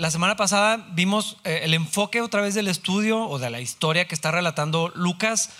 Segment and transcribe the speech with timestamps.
[0.00, 4.08] La semana pasada vimos eh, el enfoque otra vez del estudio o de la historia
[4.08, 5.50] que está relatando Lucas.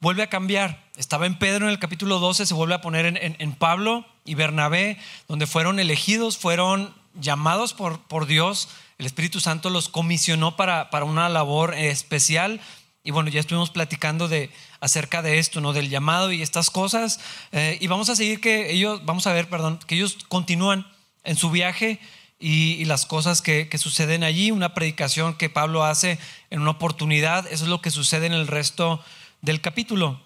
[0.00, 0.82] Vuelve a cambiar.
[0.96, 4.96] Estaba en Pedro en el capítulo 12, se vuelve a poner en, Pablo y Bernabé,
[5.28, 8.70] donde fueron elegidos, fueron llamados por, por Dios.
[8.96, 12.62] El Espíritu Santo los comisionó para, para una labor especial.
[13.02, 15.74] Y bueno, ya estuvimos platicando de, acerca de esto, ¿no?
[15.74, 17.20] Del llamado y estas cosas.
[17.52, 20.86] Eh, y vamos a seguir que ellos, vamos a ver, perdón, que ellos continúan
[21.22, 22.00] en su viaje
[22.46, 26.18] y, las cosas que, suceden allí, una predicación que Pablo hace
[26.50, 29.02] en una oportunidad, eso es lo que sucede en el resto
[29.40, 30.20] del capítulo.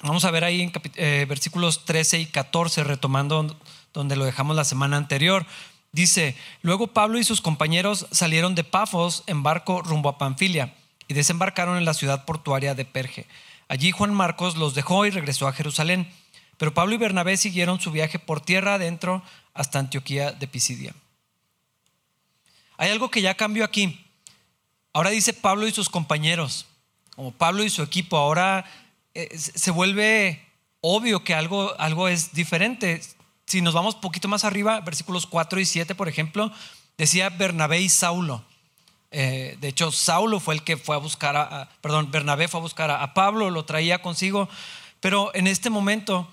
[0.00, 3.58] Vamos a ver ahí en eh, versículos 13 y 14, retomando
[3.92, 5.44] donde lo dejamos la semana anterior.
[5.90, 10.72] Dice, luego Pablo y sus compañeros salieron de Pafos en barco rumbo a Panfilia
[11.08, 13.26] y desembarcaron en la ciudad portuaria de Perge.
[13.66, 16.08] Allí Juan Marcos los dejó y regresó a Jerusalén,
[16.58, 20.94] pero Pablo y Bernabé siguieron su viaje por tierra adentro hasta Antioquía de Pisidia.
[22.80, 24.00] Hay algo que ya cambió aquí.
[24.94, 26.64] Ahora dice Pablo y sus compañeros,
[27.14, 28.16] o Pablo y su equipo.
[28.16, 28.64] Ahora
[29.12, 30.42] eh, se vuelve
[30.80, 33.02] obvio que algo, algo es diferente.
[33.44, 36.50] Si nos vamos poquito más arriba, versículos 4 y 7, por ejemplo,
[36.96, 38.46] decía Bernabé y Saulo.
[39.10, 42.62] Eh, de hecho, Saulo fue el que fue a buscar a, perdón, Bernabé fue a
[42.62, 44.48] buscar a, Pablo, lo traía consigo.
[45.00, 46.32] Pero en este momento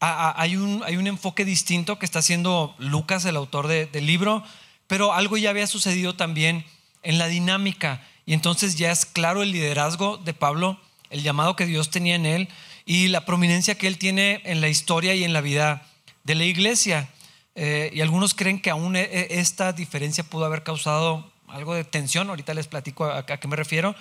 [0.00, 4.44] hay, un, hay un enfoque distinto que está haciendo Lucas, el autor del libro
[4.86, 6.64] pero algo ya había sucedido también
[7.02, 10.78] en la dinámica y entonces ya es claro el liderazgo de Pablo,
[11.10, 12.48] el llamado que Dios tenía en él
[12.84, 15.86] y la prominencia que él tiene en la historia y en la vida
[16.24, 17.08] de la iglesia.
[17.54, 21.84] Eh, y algunos creen que aún e, e, esta diferencia pudo haber causado algo de
[21.84, 23.94] tensión, ahorita les platico a, qué me refiero.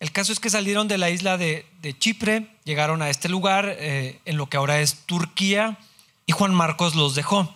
[0.00, 1.66] El caso es que salieron de la isla de,
[1.98, 5.78] Chipre, llegaron a este lugar, eh, en lo que ahora es Turquía,
[6.26, 7.54] y Juan Marcos los dejó.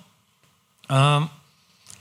[0.88, 1.30] Ah,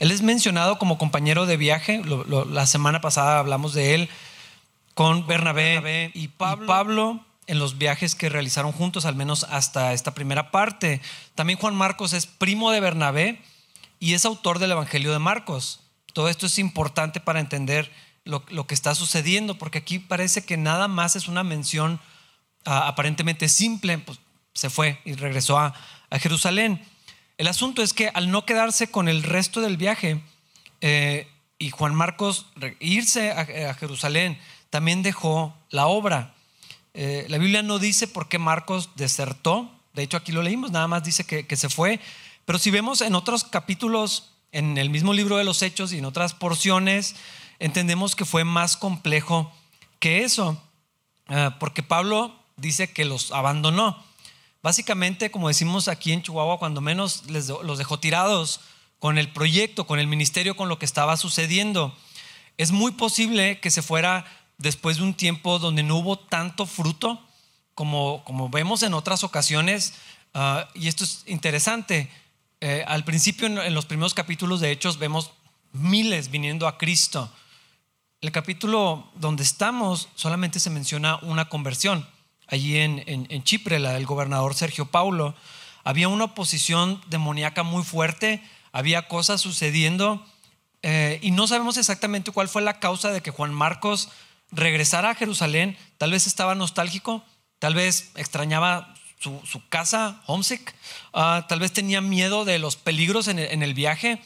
[0.04, 2.02] él es mencionado como compañero de viaje.
[2.04, 4.10] la semana pasada hablamos de él
[4.92, 7.24] con Bernabé, y, Pablo.
[7.46, 11.00] en los viajes que realizaron juntos, al menos hasta esta primera parte.
[11.34, 13.40] También Juan Marcos es primo de Bernabé
[13.98, 15.80] y es autor del Evangelio de Marcos.
[16.12, 17.90] Todo esto es importante para entender
[18.24, 21.98] lo, que está sucediendo, porque aquí parece que nada más es una mención
[22.66, 24.20] ah, aparentemente simple, pues
[24.52, 25.74] se fue y regresó a
[26.20, 26.84] Jerusalén.
[27.36, 30.22] El asunto es que al no quedarse con el resto del viaje
[30.80, 31.28] eh,
[31.58, 32.46] y Juan Marcos
[32.78, 34.38] irse a, Jerusalén,
[34.70, 36.34] también dejó la obra.
[36.94, 40.86] Eh, la Biblia no dice por qué Marcos desertó, de hecho aquí lo leímos, nada
[40.86, 41.98] más dice que, se fue,
[42.44, 46.04] pero si vemos en otros capítulos, en el mismo libro de los Hechos y en
[46.04, 47.16] otras porciones,
[47.58, 49.52] entendemos que fue más complejo
[49.98, 50.62] que eso,
[51.28, 54.04] eh, porque Pablo dice que los abandonó.
[54.64, 58.60] Básicamente, como decimos aquí en Chihuahua, cuando menos los dejó tirados
[58.98, 61.94] con el proyecto, con el ministerio, con lo que estaba sucediendo.
[62.56, 64.24] Es muy posible que se fuera
[64.56, 67.22] después de un tiempo donde no hubo tanto fruto
[67.74, 69.92] como, como vemos en otras ocasiones.
[70.32, 72.10] Ah, y esto es interesante.
[72.62, 75.32] Eh, al principio, en, los primeros capítulos de Hechos, vemos
[75.72, 77.30] miles viniendo a Cristo.
[78.22, 82.13] El capítulo donde estamos solamente se menciona una conversión
[82.48, 85.34] allí en, Chipre, la del gobernador Sergio Paulo,
[85.82, 90.24] había una oposición demoníaca muy fuerte, había cosas sucediendo
[90.82, 94.10] eh, y no sabemos exactamente cuál fue la causa de que Juan Marcos
[94.50, 95.76] regresara a Jerusalén.
[95.98, 97.24] Tal vez estaba nostálgico,
[97.58, 100.74] tal vez extrañaba su, casa, homesick,
[101.14, 104.20] ah, tal vez tenía miedo de los peligros en el, viaje,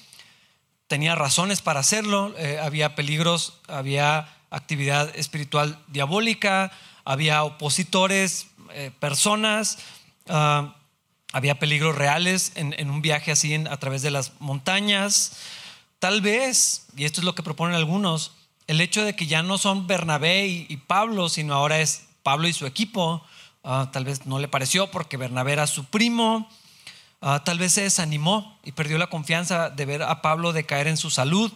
[0.88, 6.72] tenía razones para hacerlo, eh, había peligros, había actividad espiritual diabólica,
[7.08, 9.78] había opositores, eh, personas,
[10.28, 10.76] ah,
[11.32, 15.38] había peligros reales en, un viaje así a través de las montañas.
[16.00, 18.32] Tal vez, y esto es lo que proponen algunos,
[18.66, 22.52] el hecho de que ya no son Bernabé y, Pablo, sino ahora es Pablo y
[22.52, 23.24] su equipo,
[23.64, 26.46] ah, tal vez no le pareció porque Bernabé era su primo,
[27.22, 30.98] ah, tal vez se desanimó y perdió la confianza de ver a Pablo decaer en
[30.98, 31.50] su salud,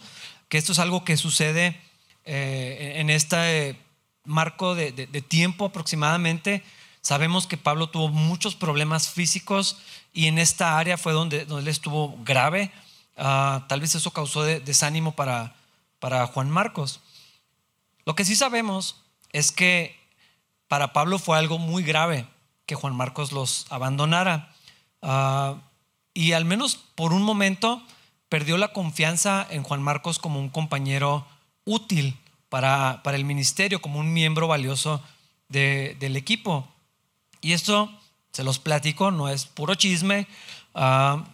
[0.49, 1.79] que esto es algo que sucede
[2.25, 3.77] eh, en esta eh,
[4.25, 4.91] marco de,
[5.21, 6.63] tiempo aproximadamente,
[7.01, 9.77] sabemos que Pablo tuvo muchos problemas físicos
[10.13, 12.71] y en esta área fue donde, donde él estuvo grave.
[13.17, 15.55] Ah, tal vez eso causó desánimo para,
[15.99, 17.01] para Juan Marcos.
[18.05, 18.97] Lo que sí sabemos
[19.31, 19.99] es que
[20.67, 22.27] para Pablo fue algo muy grave
[22.65, 24.53] que Juan Marcos los abandonara.
[25.01, 25.55] Ah,
[26.13, 27.81] y al menos por un momento
[28.29, 31.27] perdió la confianza en Juan Marcos como un compañero
[31.65, 32.17] útil
[32.53, 35.01] para, el ministerio como un miembro valioso
[35.49, 36.67] del equipo.
[37.41, 37.91] Y esto
[38.31, 40.27] se los platico, no es puro chisme.
[40.75, 41.25] Ah,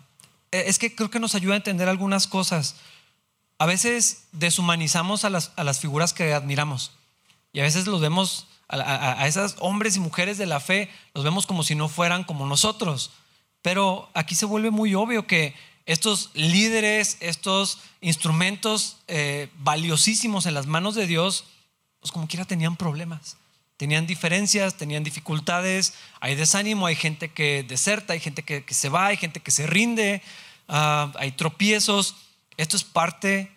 [0.51, 2.77] es que creo que nos ayuda a entender algunas cosas.
[3.57, 6.93] a veces deshumanizamos a las, a las figuras que admiramos.
[7.51, 11.25] Y a veces los vemos, a, a, esos hombres y mujeres de la fe, los
[11.25, 13.11] vemos como si no fueran como nosotros.
[13.61, 15.53] Pero aquí se vuelve muy obvio que
[15.89, 21.45] estos líderes, estos instrumentos eh, valiosísimos en las manos de Dios,
[21.99, 23.37] pues como quiera tenían problemas.
[23.75, 29.07] Tenían diferencias, tenían dificultades, hay desánimo, hay gente que deserta, hay gente que, se va,
[29.07, 30.21] hay gente que se rinde,
[30.67, 32.15] ah, hay tropiezos.
[32.57, 33.51] Esto es parte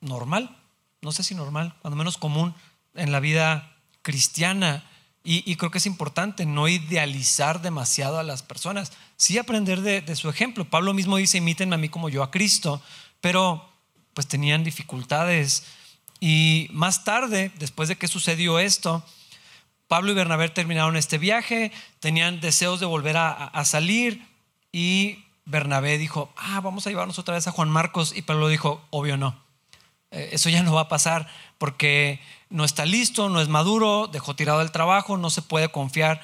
[0.00, 0.56] normal,
[1.02, 2.54] no sé si normal, cuando menos común
[2.94, 4.88] en la vida cristiana.
[5.26, 10.28] Y, creo que es importante no idealizar demasiado a las personas, sí aprender de, su
[10.28, 10.64] ejemplo.
[10.64, 12.82] Pablo mismo dice, imítenme a mí como yo a Cristo,
[13.20, 13.68] pero
[14.12, 15.64] pues tenían dificultades.
[16.20, 19.04] Y más tarde, después de que sucedió esto,
[19.88, 24.26] Pablo y Bernabé terminaron este viaje, tenían deseos de volver a, salir
[24.72, 28.82] y Bernabé dijo, ah, vamos a llevarnos otra vez a Juan Marcos y Pablo dijo,
[28.90, 29.38] obvio no,
[30.10, 31.28] eh, eso ya no va a pasar
[31.58, 36.22] porque no está listo, no es maduro, dejó tirado el trabajo, no se puede confiar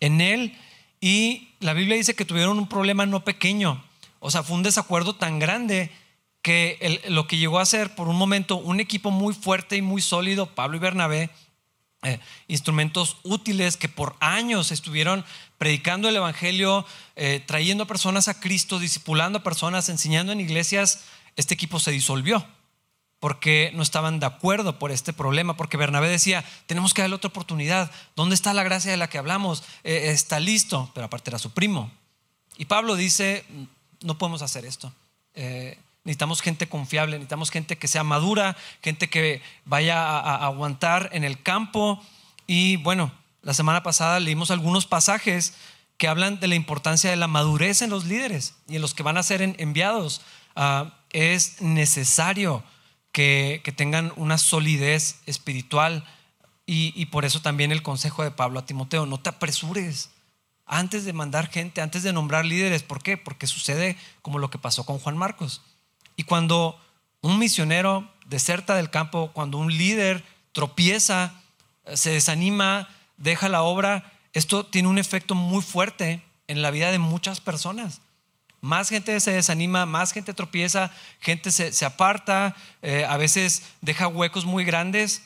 [0.00, 0.58] en él.
[1.00, 3.82] Y la Biblia dice que tuvieron un problema no pequeño,
[4.20, 5.90] o sea, fue un desacuerdo tan grande
[6.42, 10.02] que lo que llegó a ser por un momento un equipo muy fuerte y muy
[10.02, 11.30] sólido, Pablo y Bernabé,
[12.02, 12.18] eh,
[12.48, 15.24] instrumentos útiles que por años estuvieron
[15.56, 21.04] predicando el Evangelio, eh, trayendo personas a Cristo, discipulando a personas, enseñando en iglesias,
[21.36, 22.44] este equipo se disolvió
[23.22, 27.28] porque no estaban de acuerdo por este problema, porque Bernabé decía, tenemos que darle otra
[27.28, 29.62] oportunidad, ¿dónde está la gracia de la que hablamos?
[29.84, 31.92] Eh, está listo, pero aparte era su primo.
[32.58, 33.44] Y Pablo dice,
[34.00, 34.92] no podemos hacer esto.
[35.34, 41.22] Eh, necesitamos gente confiable, necesitamos gente que sea madura, gente que vaya a, aguantar en
[41.22, 42.02] el campo.
[42.48, 45.54] Y bueno, la semana pasada leímos algunos pasajes
[45.96, 49.04] que hablan de la importancia de la madurez en los líderes y en los que
[49.04, 50.22] van a ser enviados.
[50.56, 52.64] Ah, es necesario
[53.12, 56.04] que, tengan una solidez espiritual.
[56.66, 60.10] Y, por eso también el consejo de Pablo a Timoteo, no te apresures
[60.64, 62.82] antes de mandar gente, antes de nombrar líderes.
[62.82, 63.18] ¿Por qué?
[63.18, 65.60] Porque sucede como lo que pasó con Juan Marcos.
[66.16, 66.80] Y cuando
[67.20, 71.34] un misionero deserta del campo, cuando un líder tropieza,
[71.92, 72.88] se desanima,
[73.18, 78.00] deja la obra, esto tiene un efecto muy fuerte en la vida de muchas personas
[78.62, 84.44] más gente se desanima, más gente tropieza, gente se, aparta, eh, a veces deja huecos
[84.44, 85.22] muy grandes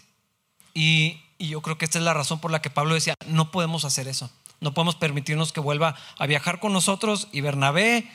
[0.74, 3.84] y, yo creo que esta es la razón por la que Pablo decía, no podemos
[3.84, 4.30] hacer eso,
[4.60, 8.10] no podemos permitirnos que vuelva a viajar con nosotros y Bernabé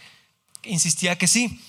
[0.63, 1.61] insistía que sí.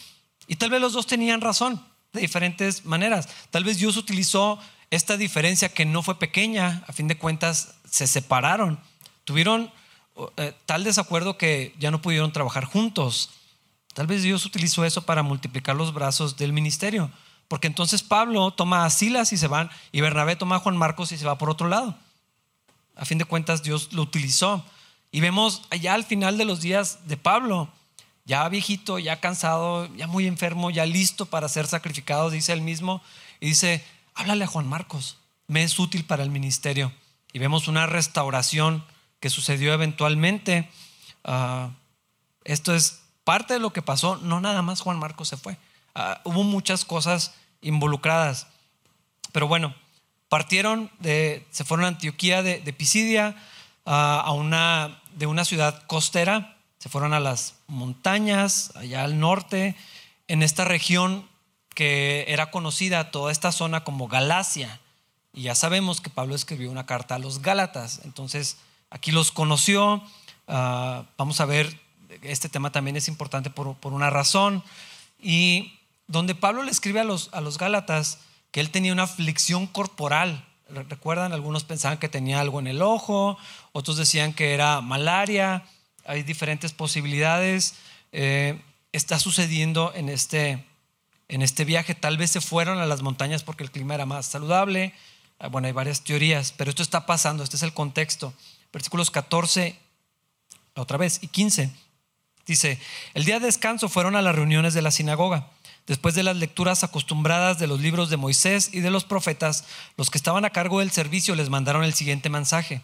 [0.47, 1.85] Y tal vez los dos tenían razón
[2.15, 3.29] de diferentes maneras.
[3.51, 4.59] Tal vez Dios utilizó
[4.91, 8.81] esta diferencia que no fue pequeña, a fin de cuentas se separaron,
[9.25, 9.71] tuvieron
[10.39, 13.31] eh, tal desacuerdo que ya no pudieron trabajar juntos.
[13.95, 17.11] Tal vez Dios utilizó eso para multiplicar los brazos del ministerio.
[17.49, 21.13] Porque entonces Pablo toma a Silas y se van, y Bernabé toma a Juan Marcos
[21.13, 21.95] y se va por otro lado.
[22.97, 24.65] A fin de cuentas, Dios lo utilizó.
[25.11, 27.69] Y vemos allá al final de los días de Pablo,
[28.25, 33.03] ya viejito, ya cansado, ya muy enfermo, ya listo para ser sacrificado, dice él mismo,
[33.39, 33.85] y dice,
[34.15, 35.19] háblale a Juan Marcos,
[35.49, 36.93] me es útil para el ministerio.
[37.35, 38.85] Y vemos una restauración
[39.21, 40.71] que sucedió eventualmente.
[41.25, 41.71] Ah,
[42.45, 45.57] esto es parte de lo que pasó, no nada más Juan Marcos se fue.
[45.95, 48.47] Ah, hubo muchas cosas involucradas.
[49.33, 49.75] Pero bueno,
[50.29, 53.37] partieron, de, se fueron a Antioquía de, Pisidia,
[53.87, 59.77] ah, a una, de una ciudad costera, se fueron a las montañas, allá al norte,
[60.27, 61.29] en esta región
[61.75, 64.81] que era conocida toda esta zona como Galacia.
[65.33, 68.01] Y ya sabemos que Pablo escribió una carta a los Gálatas.
[68.05, 68.59] Entonces,
[68.91, 70.03] aquí los conoció.
[70.49, 71.81] Ah, vamos a ver
[72.23, 74.63] este tema también es importante por, una razón.
[75.21, 78.19] Y donde Pablo le escribe a los, a los Gálatas
[78.51, 80.47] que él tenía una aflicción corporal.
[80.69, 83.37] Recuerdan, algunos pensaban que tenía algo en el ojo,
[83.73, 85.65] otros decían que era malaria.
[86.05, 87.75] Hay diferentes posibilidades.
[88.13, 88.61] Eh,
[88.93, 90.65] está sucediendo en este,
[91.29, 91.95] en este viaje.
[91.95, 94.95] Tal vez se fueron a las montañas porque el clima era más saludable.
[95.39, 97.43] Ah, bueno, hay varias teorías, pero esto está pasando.
[97.43, 98.33] Este es el contexto.
[98.73, 99.79] Versículos 14,
[100.75, 101.71] otra vez, y 15.
[102.47, 102.79] Dice,
[103.15, 105.49] el día de descanso fueron a las reuniones de la sinagoga.
[105.87, 109.65] Después de las lecturas acostumbradas de los libros de Moisés y de los profetas,
[109.97, 112.83] los que estaban a cargo del servicio les mandaron el siguiente mensaje.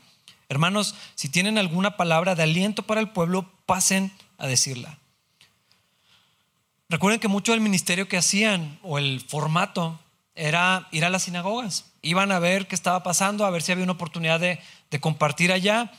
[0.49, 4.99] Hermanos, si tienen alguna palabra de aliento para el pueblo, pasen a decirla.
[6.89, 10.01] Recuerden que mucho del ministerio que hacían o el formato
[10.35, 11.85] era ir a las sinagogas.
[12.01, 14.61] Iban a ver qué estaba pasando, a ver si había una oportunidad de,
[14.91, 15.93] de compartir allá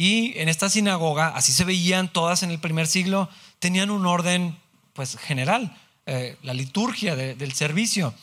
[0.00, 3.28] y en esta sinagoga, así se veían todas en el primer siglo,
[3.58, 4.56] tenían un orden
[4.94, 5.76] pues general.
[6.06, 8.14] eh, la liturgia del servicio.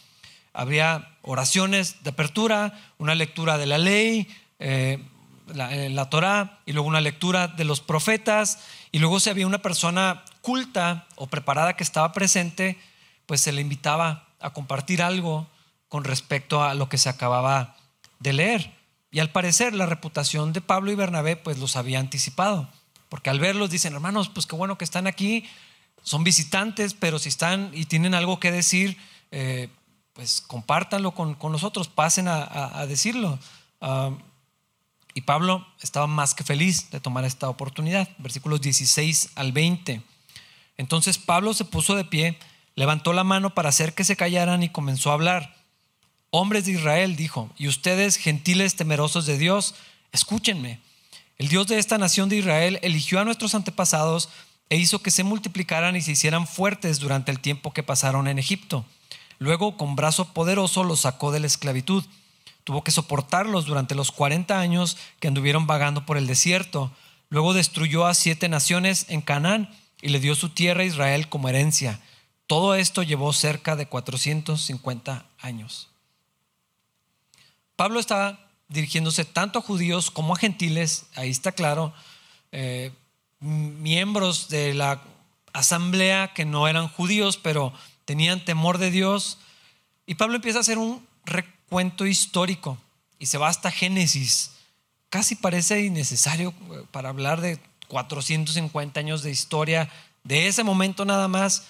[0.53, 4.98] Habría oraciones de apertura, una lectura de la ley, eh,
[5.53, 8.57] la, la Torah, y luego una lectura de los profetas,
[8.91, 12.79] y luego si había una persona culta o preparada que estaba presente,
[13.27, 15.48] pues se le invitaba a compartir algo
[15.89, 17.77] con respecto a lo que se acababa
[18.19, 18.76] de leer.
[19.12, 22.70] Y al parecer la reputación de Pablo y Bernabé pues los había anticipado,
[23.10, 25.46] porque al verlos dicen, hermanos, pues qué bueno que están aquí,
[26.04, 28.98] son visitantes, pero si están y tienen algo que decir,
[29.32, 29.70] eh,
[30.14, 33.38] pues compártanlo con, nosotros, pasen a, decirlo.
[33.82, 34.12] Ah,
[35.14, 38.08] y Pablo estaba más que feliz de tomar esta oportunidad.
[38.20, 40.04] Versículos 16 al 20.
[40.78, 42.38] Entonces Pablo se puso de pie,
[42.76, 45.56] levantó la mano para hacer que se callaran y comenzó a hablar.
[46.29, 49.75] Hombres de Israel, dijo, y ustedes, gentiles temerosos de Dios,
[50.12, 50.81] escúchenme.
[51.38, 54.29] El Dios de esta nación de Israel eligió a nuestros antepasados
[54.69, 58.39] e hizo que se multiplicaran y se hicieran fuertes durante el tiempo que pasaron en
[58.39, 58.86] Egipto.
[59.39, 62.03] Luego, con brazo poderoso, los sacó de la esclavitud.
[62.63, 66.91] Tuvo que soportarlos durante los 40 años que anduvieron vagando por el desierto.
[67.29, 69.69] Luego destruyó a siete naciones en Canaán
[70.01, 72.01] y le dio su tierra a Israel como herencia.
[72.48, 75.88] Todo esto llevó cerca de 450 años.
[77.77, 81.93] Pablo está dirigiéndose tanto a judíos como a gentiles, ahí está claro,
[82.51, 82.91] eh,
[83.39, 85.01] miembros de la
[85.53, 87.72] asamblea que no eran judíos, pero
[88.03, 89.38] tenían temor de Dios.
[90.05, 92.77] Y Pablo empieza a hacer un recuento histórico
[93.19, 94.51] y se va hasta Génesis.
[95.10, 99.89] Casi parece innecesario eh, para hablar de 450 años de historia,
[100.24, 101.65] de ese momento nada más.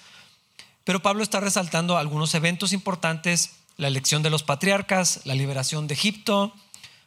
[0.84, 5.94] Pero Pablo está resaltando algunos eventos importantes, la elección de los patriarcas, la liberación de
[5.94, 6.52] Egipto,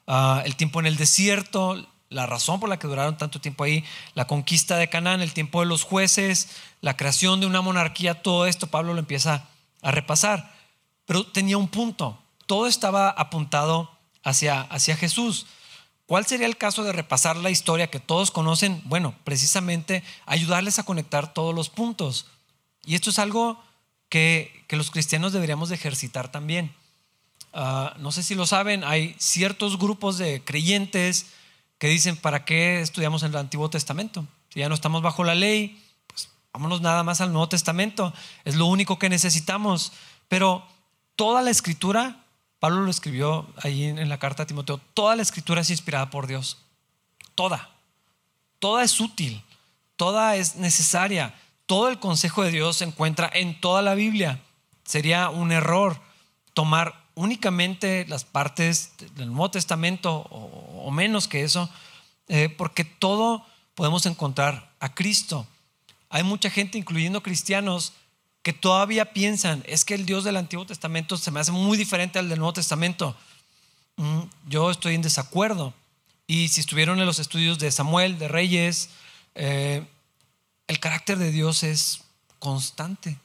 [0.08, 3.84] ah, el tiempo en el desierto, la razón por la que duraron tanto tiempo ahí,
[4.16, 6.50] la conquista de Canaán, el tiempo de los jueces,
[6.80, 9.48] la creación de una monarquía, todo esto Pablo lo empieza
[9.82, 10.54] a repasar.
[11.06, 13.92] Pero tenía un punto, todo estaba apuntado
[14.24, 15.48] hacia, hacia Jesús.
[16.06, 18.82] ¿Cuál sería el caso de repasar la historia que todos conocen?
[18.86, 22.28] Bueno, precisamente ayudarles a conectar todos los puntos.
[22.86, 23.62] Y esto es algo
[24.12, 26.74] que, los cristianos deberíamos de ejercitar también.
[27.54, 31.28] Ah, no sé si lo saben, hay ciertos grupos de creyentes,
[31.78, 34.28] que dicen, ¿para qué estudiamos el Antiguo Testamento?
[34.50, 38.14] Si ya no estamos bajo la ley, pues vámonos nada más al Nuevo Testamento.
[38.46, 39.92] Es lo único que necesitamos.
[40.28, 40.64] Pero
[41.16, 42.24] toda la escritura,
[42.60, 46.28] Pablo lo escribió ahí en la carta a Timoteo, toda la escritura es inspirada por
[46.28, 46.60] Dios.
[47.34, 47.72] Toda.
[48.60, 49.44] Toda es útil.
[49.96, 51.34] Toda es necesaria.
[51.72, 54.42] Todo el consejo de Dios se encuentra en toda la Biblia.
[54.84, 56.02] Sería un error
[56.54, 61.70] tomar únicamente las partes del Nuevo Testamento o, menos que eso,
[62.28, 65.48] eh, porque todo podemos encontrar a Cristo.
[66.10, 67.94] Hay mucha gente, incluyendo cristianos,
[68.44, 72.20] que todavía piensan, es que el Dios del Antiguo Testamento se me hace muy diferente
[72.20, 73.16] al del Nuevo Testamento.
[73.96, 75.74] Mm, yo estoy en desacuerdo.
[76.28, 78.90] Y si estuvieron en los estudios de Samuel, de Reyes,
[79.36, 79.86] eh,
[80.72, 82.02] el carácter de Dios es
[82.40, 83.18] constante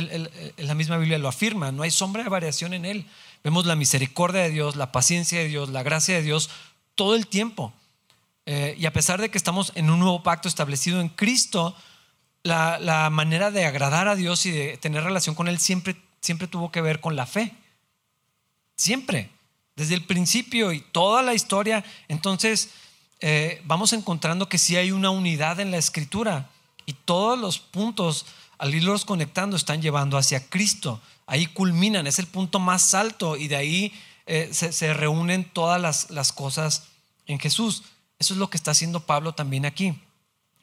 [0.00, 3.06] la misma Biblia lo afirma, no hay sombra de variación en él.
[3.44, 6.50] Vemos la misericordia de Dios, la paciencia de Dios, la gracia de Dios
[6.94, 7.72] todo el tiempo.
[8.46, 11.74] Eh, y a pesar de que estamos en un nuevo pacto establecido en Cristo,
[12.42, 16.70] la, manera de agradar a Dios y de tener relación con Él siempre, siempre tuvo
[16.70, 17.54] que ver con la fe.
[18.76, 19.30] Siempre,
[19.74, 21.84] desde el principio y toda la historia.
[22.08, 22.70] Entonces,
[23.20, 26.50] eh, vamos encontrando que sí hay una unidad en la escritura
[26.86, 28.24] y todos los puntos
[28.58, 31.00] al irlos conectando están llevando hacia Cristo.
[31.26, 33.92] Ahí culminan, es el punto más alto y de ahí
[34.26, 36.84] eh, se, reúnen todas las, cosas
[37.26, 37.82] en Jesús.
[38.18, 39.98] Eso es lo que está haciendo Pablo también aquí.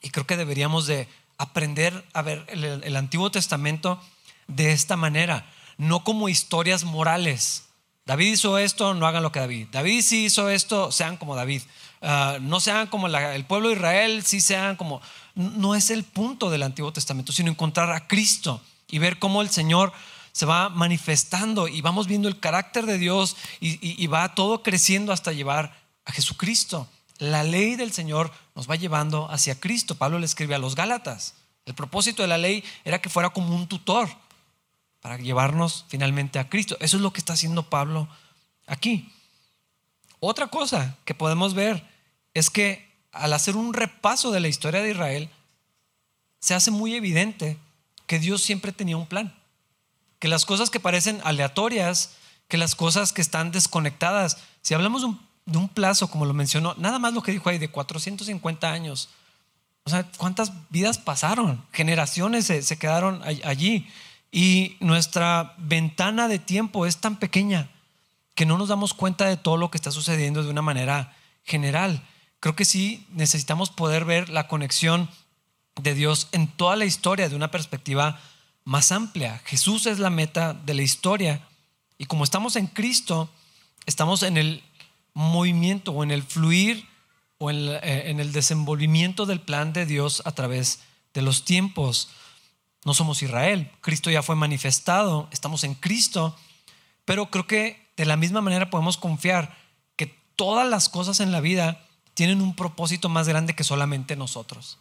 [0.01, 4.01] Y creo que deberíamos de aprender a ver el, Antiguo Testamento
[4.47, 5.45] de esta manera,
[5.77, 7.65] no como historias morales.
[8.05, 9.67] David hizo esto, no hagan lo que David.
[9.71, 11.61] David sí hizo esto, sean como David.
[12.01, 15.01] Ah, no sean como el pueblo de Israel, sí sean como
[15.35, 19.49] no es el punto del Antiguo Testamento, sino encontrar a Cristo y ver cómo el
[19.49, 19.91] Señor
[20.31, 25.31] se va manifestando y vamos viendo el carácter de Dios y, va todo creciendo hasta
[25.31, 26.89] llevar a Jesucristo.
[27.19, 29.95] La ley del Señor nos va llevando hacia Cristo.
[29.95, 31.35] Pablo le escribe a los Gálatas.
[31.65, 34.09] El propósito de la ley era que fuera como un tutor
[35.01, 36.77] para llevarnos finalmente a Cristo.
[36.79, 38.07] Eso es lo que está haciendo Pablo
[38.65, 39.11] aquí.
[40.19, 41.87] Otra cosa que podemos ver
[42.33, 45.29] es que al hacer un repaso de la historia de Israel,
[46.39, 47.58] se hace muy evidente
[48.08, 49.34] que Dios siempre tenía un plan.
[50.20, 52.15] Que las cosas que parecen aleatorias,
[52.48, 55.01] que las cosas que están desconectadas, si hablamos
[55.46, 59.10] de un, plazo, como lo mencionó, nada más lo que dijo ahí, de 450 años.
[59.86, 61.63] O sea, ¿cuántas vidas pasaron?
[61.72, 63.88] Generaciones se, quedaron allí.
[64.32, 67.70] Y nuestra ventana de tiempo es tan pequeña
[68.36, 72.01] que no nos damos cuenta de todo lo que está sucediendo de una manera general.
[72.43, 75.09] Creo que sí necesitamos poder ver la conexión
[75.81, 78.19] de Dios en toda la historia de una perspectiva
[78.65, 79.41] más amplia.
[79.45, 81.47] Jesús es la meta de la historia
[81.97, 83.29] y como estamos en Cristo,
[83.85, 84.62] estamos en el
[85.13, 86.85] movimiento o en el fluir
[87.38, 90.81] o en, eh, el desenvolvimiento del plan de Dios a través
[91.13, 92.09] de los tiempos.
[92.83, 96.35] No somos Israel, Cristo ya fue manifestado, estamos en Cristo,
[97.05, 99.55] pero creo que de la misma manera podemos confiar
[99.95, 101.79] que todas las cosas en la vida
[102.13, 104.77] tienen un propósito más grande que solamente nosotros.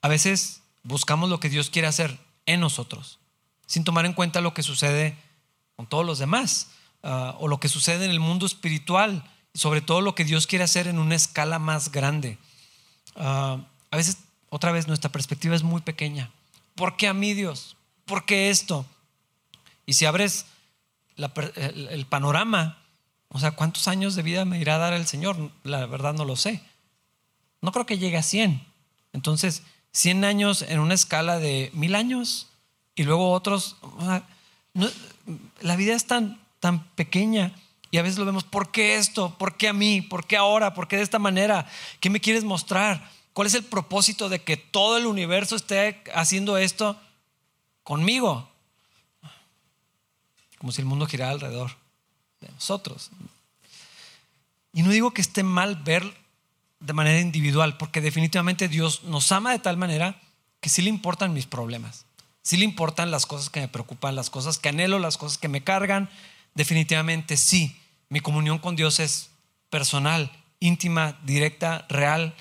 [0.00, 3.18] A veces buscamos lo que Dios quiere hacer en nosotros,
[3.66, 5.16] sin tomar en cuenta lo que sucede
[5.76, 6.68] con todos los demás,
[7.02, 10.46] ah, o lo que sucede en el mundo espiritual, y sobre todo lo que Dios
[10.46, 12.38] quiere hacer en una escala más grande.
[13.16, 13.58] Ah,
[13.90, 14.18] a veces,
[14.50, 16.30] otra vez, nuestra perspectiva es muy pequeña.
[16.74, 17.76] ¿Por qué a mí Dios?
[18.04, 18.86] ¿Por qué esto?
[19.84, 20.46] Y si abres
[21.16, 22.78] el, el panorama,
[23.30, 25.36] o sea, ¿cuántos años de vida me irá a dar el Señor?
[25.62, 26.62] La verdad no lo sé.
[27.60, 28.64] No creo que llegue a 100.
[29.12, 32.48] Entonces, 100 años en una escala de mil años
[32.94, 33.76] y luego otros.
[35.60, 37.54] la vida es tan, tan pequeña
[37.90, 39.36] y a veces lo vemos, ¿por qué esto?
[39.38, 40.02] ¿Por qué a mí?
[40.02, 40.74] ¿Por qué ahora?
[40.74, 41.66] ¿Por qué de esta manera?
[42.00, 43.10] ¿Qué me quieres mostrar?
[43.32, 46.98] ¿Cuál es el propósito de que todo el universo esté haciendo esto
[47.82, 48.48] conmigo?
[50.58, 51.87] Como si el mundo girara alrededor
[52.40, 53.10] de nosotros.
[54.72, 56.04] Y no digo que esté mal ver
[56.80, 60.20] de manera individual, porque definitivamente Dios nos ama de tal manera
[60.60, 62.06] que sí le importan mis problemas,
[62.42, 65.48] sí le importan las cosas que me preocupan, las cosas que anhelo, las cosas que
[65.48, 66.08] me cargan,
[66.54, 67.76] definitivamente sí.
[68.08, 69.30] Mi comunión con Dios es
[69.70, 72.34] personal, íntima, directa, real,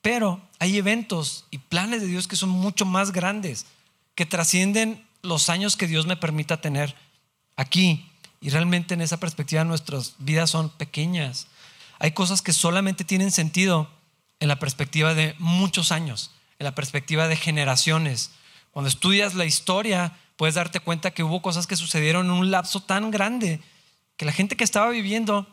[0.00, 3.66] pero hay eventos y planes de Dios que son mucho más grandes,
[4.14, 6.94] que trascienden los años que Dios me permita tener
[7.56, 8.08] aquí.
[8.40, 11.46] Y realmente en esa perspectiva nuestras vidas son pequeñas.
[11.98, 13.88] Hay cosas que solamente tienen sentido
[14.40, 18.32] en la perspectiva de muchos años, en la perspectiva de generaciones.
[18.70, 22.80] Cuando estudias la historia, puedes darte cuenta que hubo cosas que sucedieron en un lapso
[22.80, 23.60] tan grande
[24.16, 25.46] que la gente que estaba viviendo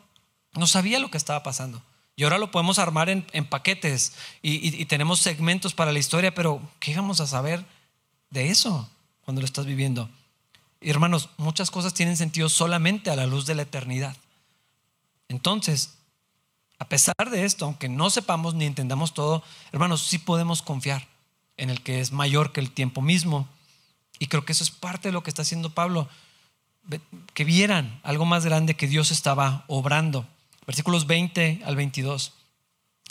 [0.52, 1.82] no sabía lo que estaba pasando.
[2.16, 6.60] Y ahora lo podemos armar en, paquetes y, y, tenemos segmentos para la historia, pero
[6.78, 7.64] ¿qué vamos a saber
[8.30, 8.88] de eso
[9.22, 10.08] cuando lo estás viviendo?
[10.90, 14.16] Hermanos, muchas cosas tienen sentido solamente a la luz de la eternidad.
[15.28, 15.94] Entonces,
[16.78, 19.42] a pesar de esto, aunque no sepamos ni entendamos todo,
[19.72, 21.06] hermanos, sí podemos confiar
[21.56, 23.48] en el que es mayor que el tiempo mismo.
[24.18, 26.08] Y creo que eso es parte de lo que está haciendo Pablo.
[27.32, 30.26] Que vieran algo más grande que Dios estaba obrando.
[30.66, 32.32] Versículos 20 al 22.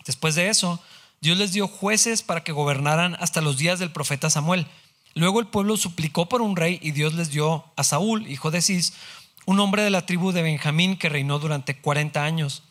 [0.05, 0.79] Después de eso,
[1.21, 4.67] Dios les dio jueces para que gobernaran hasta los días del profeta Samuel.
[5.15, 8.61] Luego el pueblo suplicó por un rey y Dios les dio a Saúl, hijo de
[8.61, 8.93] Cis,
[9.45, 12.63] un hombre de la tribu de Benjamín que reinó durante 40 años.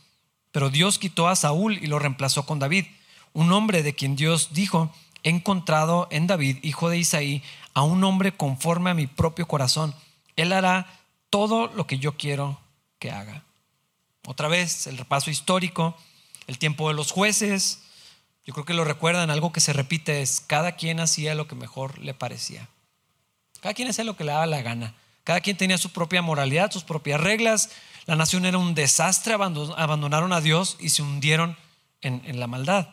[0.51, 2.87] Pero Dios quitó a Saúl y lo reemplazó con David,
[3.33, 7.43] un hombre de quien Dios dijo, he encontrado en David, hijo de Isaí,
[7.75, 9.95] a un hombre conforme a mi propio corazón.
[10.37, 10.87] Él hará
[11.31, 12.61] todo lo que yo quiero
[12.99, 13.45] que haga.
[14.27, 15.97] Otra vez, el repaso histórico,
[16.47, 17.83] el tiempo de los jueces.
[18.45, 21.55] Yo creo que lo recuerdan, algo que se repite es, cada quien hacía lo que
[21.55, 22.69] mejor le parecía.
[23.61, 24.95] Cada quien hacía lo que le daba la gana.
[25.25, 27.71] Cada quien tenía su propia moralidad, sus propias reglas,
[28.07, 31.57] la nación era un desastre, abandonaron a Dios y se hundieron
[32.01, 32.89] en, la maldad.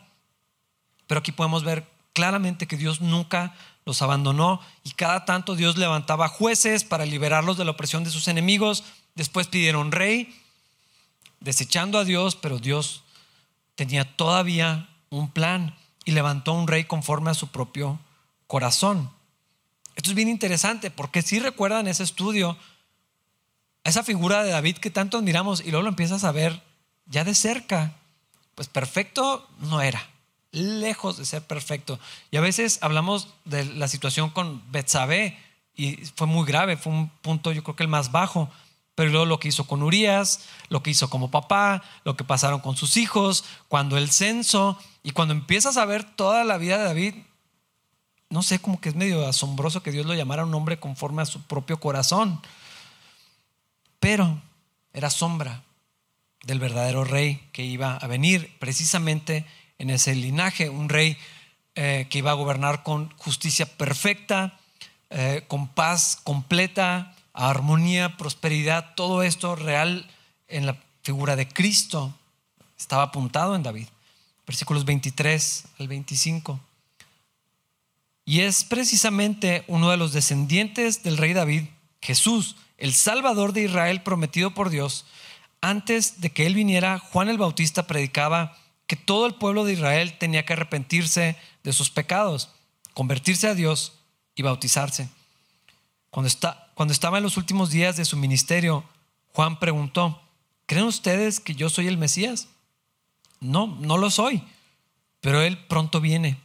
[1.08, 6.28] Pero aquí podemos ver claramente que Dios nunca los abandonó y cada tanto Dios levantaba
[6.28, 8.84] jueces para liberarlos de la opresión de sus enemigos.
[9.16, 10.32] Después pidieron rey,
[11.40, 13.02] desechando a Dios, pero Dios
[13.74, 17.98] tenía todavía un plan y levantó un rey conforme a su propio
[18.46, 19.10] corazón.
[19.96, 22.56] Esto es bien interesante porque si recuerdan ese estudio,
[23.84, 26.62] esa figura de David que tanto admiramos y luego lo empiezas a ver
[27.06, 27.92] ya de cerca,
[28.54, 30.08] pues perfecto no era,
[30.52, 31.98] lejos de ser perfecto.
[32.30, 35.38] Y a veces hablamos de la situación con Betsabé
[35.74, 38.48] y fue muy grave, fue un punto yo creo que el más bajo,
[38.94, 42.60] pero luego lo que hizo con Urias, lo que hizo como papá, lo que pasaron
[42.60, 46.84] con sus hijos, cuando el censo y cuando empiezas a ver toda la vida de
[46.84, 47.14] David,
[48.28, 51.26] no sé, como que es medio asombroso que Dios lo llamara un hombre conforme a
[51.26, 52.40] su propio corazón
[54.00, 54.40] pero
[54.92, 55.62] era sombra
[56.42, 59.46] del verdadero rey que iba a venir precisamente
[59.78, 61.16] en ese linaje, un rey
[61.74, 64.58] eh, que iba a gobernar con justicia perfecta,
[65.10, 70.10] eh, con paz completa, armonía, prosperidad, todo esto real
[70.48, 72.14] en la figura de Cristo
[72.78, 73.86] estaba apuntado en David.
[74.50, 76.58] Versículos 23 al 25.
[78.24, 81.68] Y es precisamente uno de los descendientes del rey David,
[82.02, 85.06] Jesús, el Salvador de Israel prometido por Dios.
[85.60, 88.58] Antes de que él viniera, Juan el Bautista predicaba
[88.88, 92.50] que todo el pueblo de Israel tenía que arrepentirse de sus pecados,
[92.92, 93.92] convertirse a Dios
[94.34, 95.08] y bautizarse.
[96.10, 98.82] Cuando, está, cuando estaba en los últimos días de su ministerio,
[99.32, 100.20] Juan preguntó,
[100.66, 102.48] ¿creen ustedes que yo soy el Mesías?
[103.40, 104.42] No, no lo soy,
[105.20, 106.38] pero Él pronto viene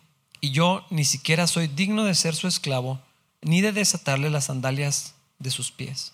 [0.46, 3.00] y yo ni siquiera soy digno de ser su esclavo,
[3.42, 6.14] ni de desatarle las sandalias de sus pies.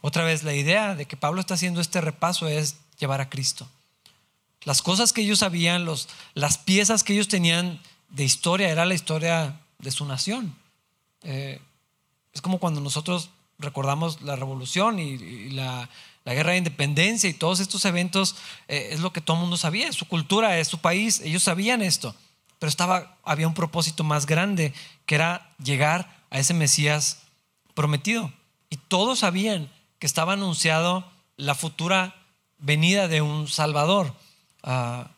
[0.00, 3.68] Otra vez, la idea de que Pablo está haciendo este repaso es llevar a Cristo.
[4.62, 8.94] Las cosas que ellos sabían, los, las piezas que ellos tenían de historia, era la
[8.94, 10.56] historia de su nación.
[11.22, 11.60] Eh,
[12.32, 15.88] es como cuando nosotros recordamos la revolución y, la,
[16.34, 18.36] guerra de independencia y todos estos eventos,
[18.68, 21.82] eh, es lo que todo el mundo sabía, su cultura, es su país, ellos sabían
[21.82, 22.14] esto,
[22.58, 24.72] pero estaba, había un propósito más grande,
[25.06, 27.22] que era llegar a ese Mesías
[27.74, 28.32] prometido.
[28.70, 32.14] Y todos sabían que estaba anunciado la futura
[32.58, 34.14] venida de un Salvador.
[34.62, 35.10] Ah,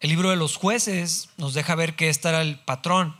[0.00, 3.16] el libro de los jueces nos deja ver que este era el patrón.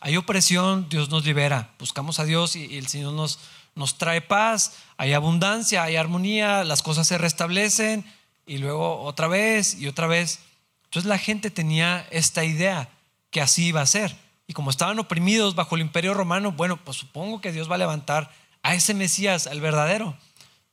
[0.00, 1.74] Hay opresión, Dios nos libera.
[1.78, 3.38] Buscamos a Dios y el Señor nos,
[3.80, 8.04] nos trae paz, hay abundancia, hay armonía, las cosas se restablecen
[8.46, 10.40] y luego otra vez y otra vez.
[10.84, 12.90] Entonces la gente tenía esta idea
[13.30, 14.14] que así iba a ser.
[14.46, 17.78] Y como estaban oprimidos bajo el imperio romano, bueno, pues supongo que Dios va a
[17.78, 18.30] levantar
[18.62, 20.14] a ese Mesías, el verdadero.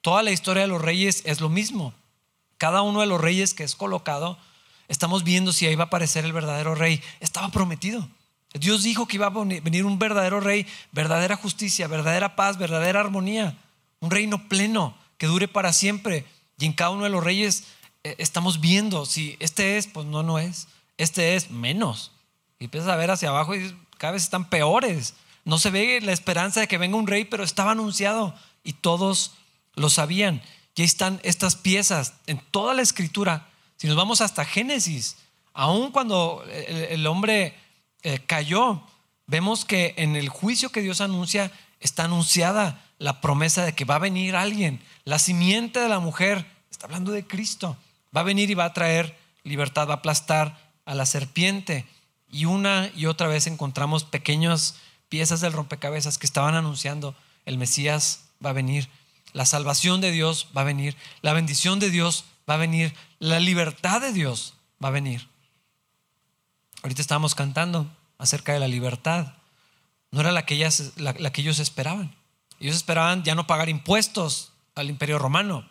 [0.02, 1.93] Toda la historia de los reyes es lo mismo.
[2.58, 4.38] Cada uno de los reyes que es colocado,
[4.89, 7.02] estamos viendo si ahí va a aparecer el verdadero rey.
[7.22, 8.10] Estaba prometido.
[8.60, 13.58] Dios dijo que iba a venir un verdadero rey, verdadera justicia, verdadera paz, verdadera armonía,
[14.00, 16.26] un reino pleno que dure para siempre.
[16.58, 17.65] Y en cada uno de los reyes
[18.04, 20.67] eh, estamos viendo si este es, pues no, no es.
[20.98, 22.12] Este es menos.
[22.60, 25.13] Y empiezas a ver hacia abajo y cada vez están peores.
[25.46, 29.34] No se ve la esperanza de que venga un rey, pero estaba anunciado y todos
[29.76, 30.41] lo sabían.
[30.76, 33.50] Y ahí están estas piezas en toda la escritura.
[33.78, 35.17] Si nos vamos hasta Génesis,
[35.54, 37.56] aun cuando el hombre
[38.03, 38.81] eh, cayó,
[39.25, 43.95] vemos que en el juicio que Dios anuncia está anunciada la promesa de que va
[43.95, 47.77] a venir alguien, la simiente de la mujer, está hablando de Cristo,
[48.15, 51.86] va a venir y va a traer libertad, va a aplastar a la serpiente.
[52.29, 54.75] Y una y otra vez encontramos pequeñas
[55.10, 58.89] piezas del rompecabezas que estaban anunciando el Mesías va a venir,
[59.33, 63.39] la salvación de Dios va a venir, la bendición de Dios va a venir, la
[63.39, 65.27] libertad de Dios va a venir.
[66.83, 69.33] Ahorita estábamos cantando acerca de la libertad.
[70.11, 72.15] No era la que, ellos esperaban.
[72.59, 75.67] Ellos esperaban ya no pagar impuestos al imperio romano.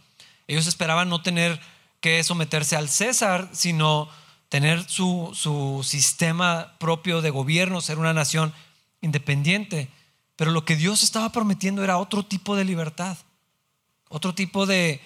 [0.46, 1.60] Ellos esperaban no tener
[2.00, 4.08] que someterse al César, sino
[4.48, 8.52] tener su, sistema propio de gobierno, ser una nación
[9.00, 9.88] independiente.
[10.36, 13.16] Pero lo que Dios estaba prometiendo era otro tipo de libertad,
[14.08, 15.00] otro tipo de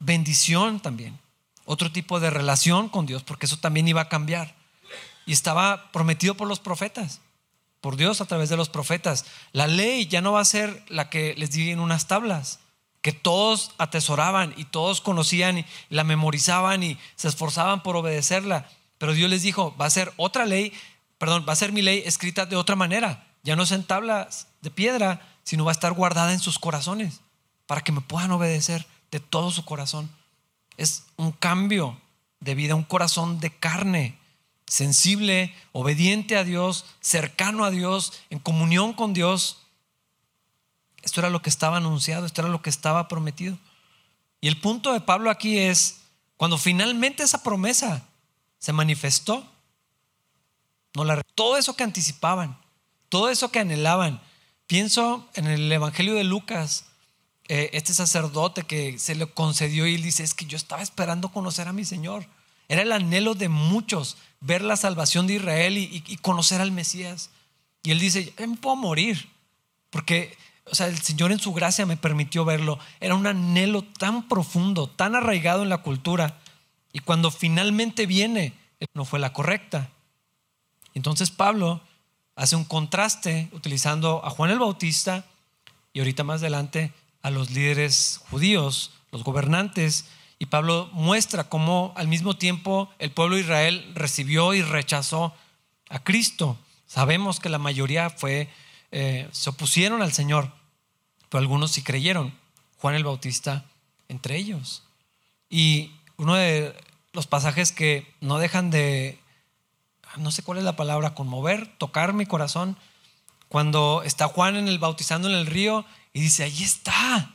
[0.00, 1.18] bendición también,
[1.64, 4.54] otro tipo de relación con Dios, porque eso también iba a cambiar.
[5.26, 7.20] Y estaba prometido por los profetas,
[7.80, 9.24] por Dios a través de los profetas.
[9.52, 12.60] La ley ya no va a ser la que les di en unas tablas,
[13.02, 18.68] que todos atesoraban y todos conocían y la memorizaban y se esforzaban por obedecerla.
[18.98, 20.72] Pero Dios les dijo, va a ser otra ley,
[21.18, 23.26] perdón, va a ser mi ley escrita de otra manera.
[23.42, 27.20] Ya no es en tablas de piedra, sino va a estar guardada en sus corazones
[27.66, 30.10] para que me puedan obedecer de todo su corazón.
[30.76, 32.00] Es un cambio
[32.40, 34.18] de vida, un corazón de carne
[34.66, 39.58] sensible, obediente a Dios, cercano a Dios, en comunión con Dios.
[41.02, 43.58] Esto era lo que estaba anunciado, esto era lo que estaba prometido.
[44.40, 46.00] Y el punto de Pablo aquí es,
[46.36, 48.06] cuando finalmente esa promesa
[48.58, 49.46] se manifestó,
[50.94, 52.58] no la, todo eso que anticipaban,
[53.08, 54.20] todo eso que anhelaban.
[54.66, 56.86] Pienso en el Evangelio de Lucas,
[57.48, 61.68] eh, este sacerdote que se le concedió y dice, es que yo estaba esperando conocer
[61.68, 62.26] a mi Señor.
[62.68, 67.30] Era el anhelo de muchos ver la salvación de Israel y, conocer al Mesías.
[67.82, 69.28] Y él dice, yo me puedo morir,
[69.90, 72.78] porque o sea, el Señor en su gracia me permitió verlo.
[73.00, 76.38] Era un anhelo tan profundo, tan arraigado en la cultura.
[76.92, 78.54] Y cuando finalmente viene,
[78.94, 79.90] no fue la correcta.
[80.94, 81.82] Entonces Pablo
[82.36, 85.24] hace un contraste utilizando a Juan el Bautista
[85.92, 90.06] y ahorita más adelante a los líderes judíos, los gobernantes,
[90.38, 95.34] y Pablo muestra cómo al mismo tiempo el pueblo de Israel recibió y rechazó
[95.88, 96.58] a Cristo.
[96.86, 98.48] Sabemos que la mayoría fue,
[98.90, 100.50] eh, se opusieron al Señor,
[101.28, 102.34] pero algunos sí creyeron.
[102.78, 103.64] Juan el Bautista
[104.08, 104.82] entre ellos.
[105.48, 106.74] Y uno de
[107.12, 109.18] los pasajes que no dejan de
[110.16, 112.76] no sé cuál es la palabra, conmover, tocar mi corazón,
[113.48, 117.33] cuando está Juan en el bautizando en el río y dice, ahí está,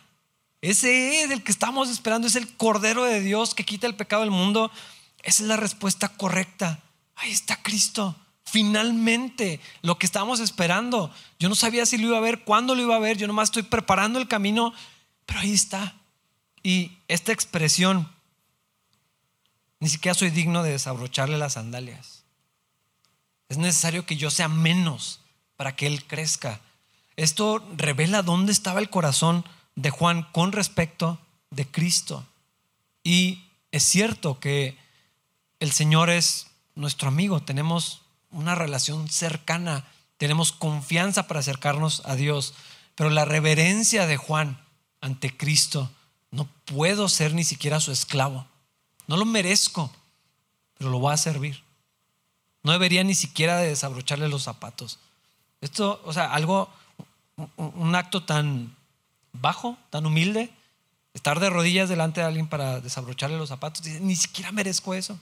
[0.61, 4.23] ese es el que estamos esperando, es el Cordero de Dios que quita el pecado
[4.23, 4.71] del mundo.
[5.23, 6.79] Esa es la respuesta correcta.
[7.15, 8.15] Ahí está Cristo.
[8.43, 11.13] Finalmente, lo que estábamos esperando.
[11.39, 13.17] Yo no sabía si lo iba a ver, cuándo lo iba a ver.
[13.17, 14.73] Yo nomás estoy preparando el camino,
[15.25, 15.95] pero ahí está.
[16.61, 18.11] Y esta expresión,
[19.79, 22.23] ni siquiera soy digno de desabrocharle las sandalias.
[23.47, 25.21] Es necesario que yo sea menos
[25.55, 26.59] para que Él crezca.
[27.15, 29.45] Esto revela dónde estaba el corazón
[29.75, 32.25] de Juan con respecto de Cristo.
[33.03, 34.77] Y es cierto que
[35.59, 38.01] el Señor es nuestro amigo, tenemos
[38.31, 39.85] una relación cercana,
[40.17, 42.53] tenemos confianza para acercarnos a Dios,
[42.95, 44.61] pero la reverencia de Juan
[45.01, 45.89] ante Cristo,
[46.31, 48.45] no puedo ser ni siquiera su esclavo,
[49.07, 49.91] no lo merezco,
[50.77, 51.63] pero lo voy a servir.
[52.63, 54.99] No debería ni siquiera de desabrocharle los zapatos.
[55.61, 56.69] Esto, o sea, algo,
[57.55, 58.75] un acto tan
[59.33, 60.51] bajo, tan humilde,
[61.13, 65.19] estar de rodillas delante de alguien para desabrocharle los zapatos, dice, ni siquiera merezco eso.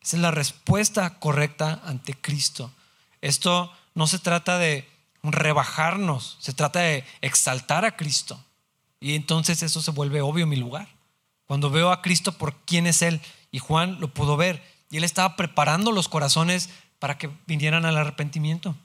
[0.00, 2.70] Esa es la respuesta correcta ante Cristo.
[3.20, 4.88] Esto no se trata de
[5.22, 8.42] rebajarnos, se trata de exaltar a Cristo.
[9.00, 10.88] Y entonces eso se vuelve obvio mi lugar.
[11.46, 15.04] Cuando veo a Cristo por quién es Él, y Juan lo pudo ver, y Él
[15.04, 18.76] estaba preparando los corazones para que vinieran al arrepentimiento.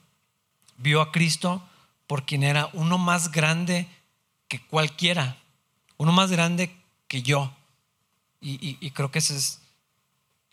[0.76, 1.62] Vio a Cristo
[2.06, 3.88] por quien era uno más grande
[4.48, 5.38] que cualquiera,
[5.96, 6.74] uno más grande
[7.08, 7.52] que yo.
[8.40, 9.60] Y, creo que esa es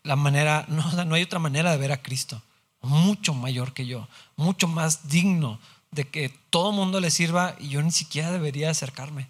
[0.02, 2.42] la manera, no, no hay otra manera de ver a Cristo,
[2.80, 7.82] mucho mayor que yo, mucho más digno de que todo mundo le sirva y yo
[7.82, 9.28] ni siquiera debería acercarme.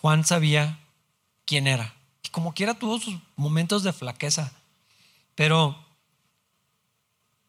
[0.00, 0.78] Juan sabía
[1.44, 1.94] quién era.
[2.22, 4.52] Y como quiera tuvo sus momentos de flaqueza,
[5.34, 5.76] pero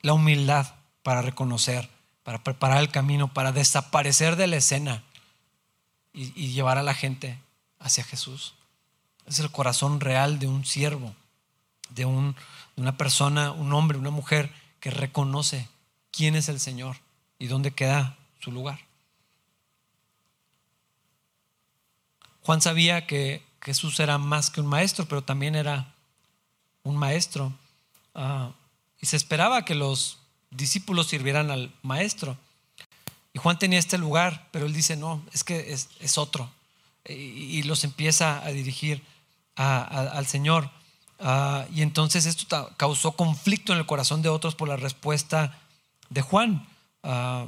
[0.01, 1.89] la humildad para reconocer
[2.27, 5.01] para preparar el camino, para desaparecer de la escena
[6.11, 7.39] y, llevar a la gente
[7.79, 8.53] hacia Jesús.
[9.25, 11.15] Es el corazón real de un siervo,
[11.87, 12.35] de, un,
[12.75, 15.69] de una persona, un hombre, una mujer que reconoce
[16.11, 16.97] quién es el Señor
[17.39, 18.81] y dónde queda su lugar.
[22.41, 25.93] Juan sabía que Jesús era más que un maestro, pero también era
[26.83, 27.53] un maestro.
[28.13, 28.51] Ah,
[28.99, 30.16] y se esperaba que los
[30.51, 32.37] discípulos sirvieran al maestro.
[33.33, 36.49] Y Juan tenía este lugar, pero él dice, no, es que es, otro.
[37.07, 39.03] Y, los empieza a dirigir
[39.55, 40.69] al Señor.
[41.19, 45.57] Ah, y entonces esto causó conflicto en el corazón de otros por la respuesta
[46.09, 46.67] de Juan.
[47.03, 47.47] Ah,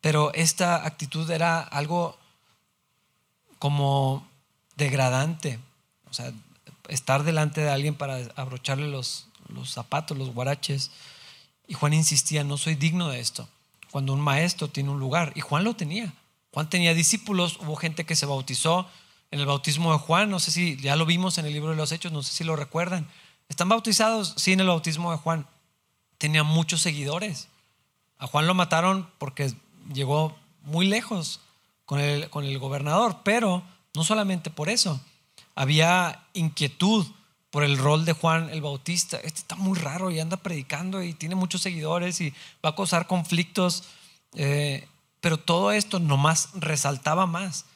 [0.00, 2.18] pero esta actitud era algo
[3.58, 4.26] como
[4.76, 5.58] degradante.
[6.10, 6.32] O sea,
[6.88, 10.90] estar delante de alguien para abrocharle los, los zapatos, los guaraches.
[11.70, 13.48] Y Juan insistía, no soy digno de esto.
[13.92, 16.12] Cuando un maestro tiene un lugar, y Juan lo tenía.
[16.52, 18.88] Juan tenía discípulos, hubo gente que se bautizó
[19.30, 21.76] en el bautismo de Juan, no sé si ya lo vimos en el libro de
[21.76, 23.06] los Hechos, no sé si lo recuerdan.
[23.48, 24.34] ¿Están bautizados?
[24.36, 25.46] Sí, en el bautismo de Juan.
[26.18, 27.46] Tenía muchos seguidores.
[28.18, 29.54] A Juan lo mataron porque
[29.94, 31.38] llegó muy lejos
[31.84, 33.62] con el, con el gobernador, pero
[33.94, 35.00] no solamente por eso.
[35.54, 37.06] Había inquietud
[37.50, 39.16] por el rol de Juan el Bautista.
[39.18, 42.32] Este está muy raro y anda predicando y tiene muchos seguidores y
[42.64, 43.84] va a causar conflictos.
[44.34, 44.86] Eh,
[45.20, 47.66] pero todo esto nomás resaltaba más.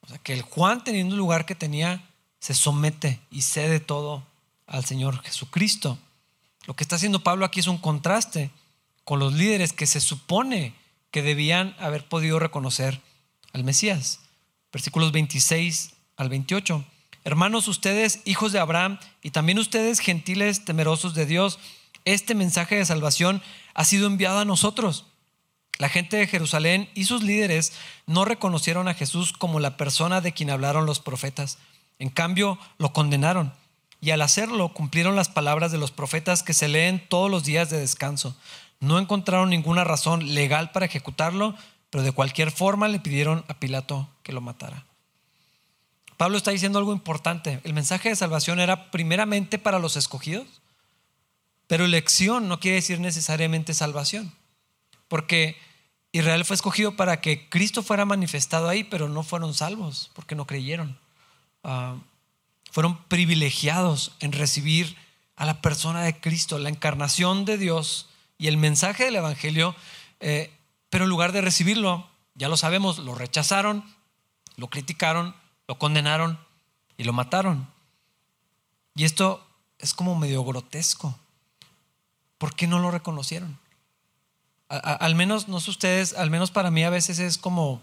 [0.00, 2.08] O sea, que el Juan teniendo el lugar que tenía,
[2.40, 4.24] se somete y cede todo
[4.66, 5.98] al Señor Jesucristo.
[6.66, 8.50] Lo que está haciendo Pablo aquí es un contraste
[9.04, 10.74] con los líderes que se supone
[11.10, 13.00] que debían haber podido reconocer
[13.52, 14.20] al Mesías.
[14.72, 16.84] Versículos 26 al 28.
[17.24, 21.58] Hermanos, ustedes, hijos de Abraham, y también ustedes, gentiles temerosos de Dios,
[22.04, 23.42] este mensaje de salvación
[23.74, 25.06] ha sido enviado a nosotros.
[25.78, 27.72] La gente de Jerusalén y sus líderes
[28.06, 31.58] no reconocieron a Jesús como la persona de quien hablaron los profetas.
[31.98, 33.52] En cambio, lo condenaron.
[34.00, 37.70] Y al hacerlo, cumplieron las palabras de los profetas que se leen todos los días
[37.70, 38.36] de descanso.
[38.80, 41.54] No encontraron ninguna razón legal para ejecutarlo,
[41.88, 44.86] pero de cualquier forma le pidieron a Pilato que lo matara.
[46.22, 47.58] Pablo está diciendo algo importante.
[47.64, 50.46] El mensaje de salvación era primeramente para los escogidos,
[51.66, 54.32] pero elección no quiere decir necesariamente salvación,
[55.08, 55.56] porque
[56.12, 60.46] Israel fue escogido para que Cristo fuera manifestado ahí, pero no fueron salvos porque no
[60.46, 60.96] creyeron.
[61.64, 61.96] Ah,
[62.70, 64.96] fueron privilegiados en recibir
[65.34, 69.74] a la persona de Cristo, la encarnación de Dios y el mensaje del Evangelio,
[70.20, 70.52] eh,
[70.88, 73.82] pero en lugar de recibirlo, ya lo sabemos, lo rechazaron,
[74.54, 75.34] lo criticaron,
[75.72, 76.38] lo condenaron
[76.98, 77.66] y lo mataron.
[78.94, 79.42] Y esto
[79.78, 81.18] es como medio grotesco.
[82.36, 83.58] ¿Por qué no lo reconocieron?
[84.68, 87.82] al menos, no sé ustedes, al menos para mí a veces es como,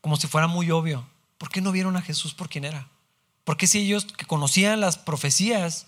[0.00, 1.06] como si fuera muy obvio.
[1.36, 2.88] ¿Por qué no vieron a Jesús por quién era?
[3.44, 5.86] ¿Por qué si ellos que conocían las profecías,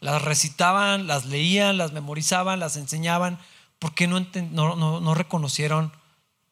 [0.00, 3.38] las recitaban, las leían, las memorizaban, las enseñaban,
[3.78, 5.92] ¿por qué no, no, no reconocieron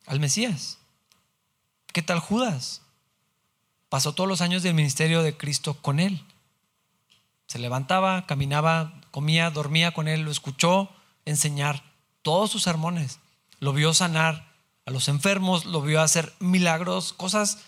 [0.06, 0.78] al Mesías?
[1.92, 2.82] ¿Qué tal Judas?
[3.90, 6.24] Pasó todos los años del ministerio de Cristo con él.
[7.48, 10.88] Se levantaba, caminaba, comía, dormía con él, lo escuchó
[11.24, 11.82] enseñar
[12.22, 13.18] todos sus sermones.
[13.58, 14.46] Lo vio sanar
[14.86, 17.58] a los enfermos, lo vio hacer milagros, cosas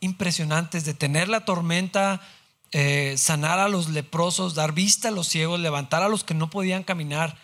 [0.00, 2.20] impresionantes, de tener la tormenta,
[2.72, 6.50] eh, sanar a los leprosos, dar vista a los ciegos, levantar a los que no
[6.50, 7.38] podían caminar,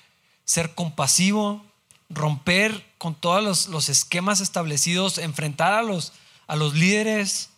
[0.44, 1.64] ser compasivo,
[2.10, 6.12] romper con todos los, esquemas establecidos, enfrentar a los,
[6.48, 7.50] a los líderes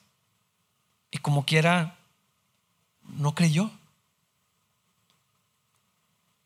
[1.11, 1.97] y como quiera,
[3.03, 3.71] no creyó.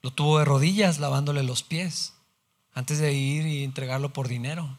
[0.03, 2.15] Lo tuvo de rodillas lavándole los pies
[2.73, 4.79] antes de ir y entregarlo por dinero.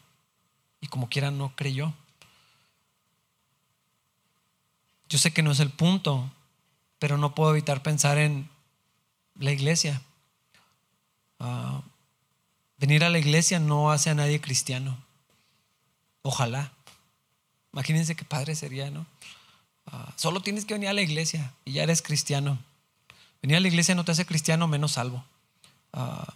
[0.80, 1.92] Y como quiera no creyó.
[5.08, 6.32] Yo sé que no es el punto,
[6.98, 8.48] pero no puedo evitar pensar en
[9.38, 10.00] la iglesia.
[11.38, 11.82] Ah,
[12.78, 14.96] venir a la iglesia no hace a nadie cristiano.
[16.22, 16.72] Ojalá.
[17.72, 19.06] Imagínense qué padre sería, ¿no?
[19.86, 22.58] Ah, solo tienes que venir a la iglesia y ya eres cristiano.
[23.42, 25.24] Venir a la iglesia no te hace cristiano menos salvo.
[25.92, 26.34] Ah,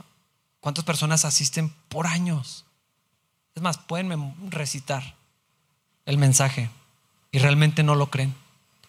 [0.60, 2.64] ¿Cuántas personas asisten por años?
[3.54, 5.14] Es más, pueden recitar
[6.04, 6.70] el mensaje
[7.30, 8.34] y realmente no lo creen.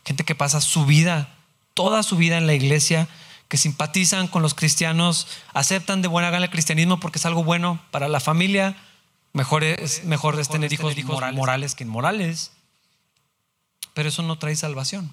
[0.06, 1.30] Gente que pasa su vida,
[1.74, 3.08] toda su vida en la iglesia,
[3.48, 7.80] que simpatizan con los cristianos, aceptan de buena gana el cristianismo porque es algo bueno
[7.92, 8.76] para la familia.
[9.34, 10.96] Mejor es, mejor es tener hijos,
[11.34, 11.76] morales.
[11.76, 12.52] que inmorales.
[13.98, 15.12] Pero eso no trae salvación.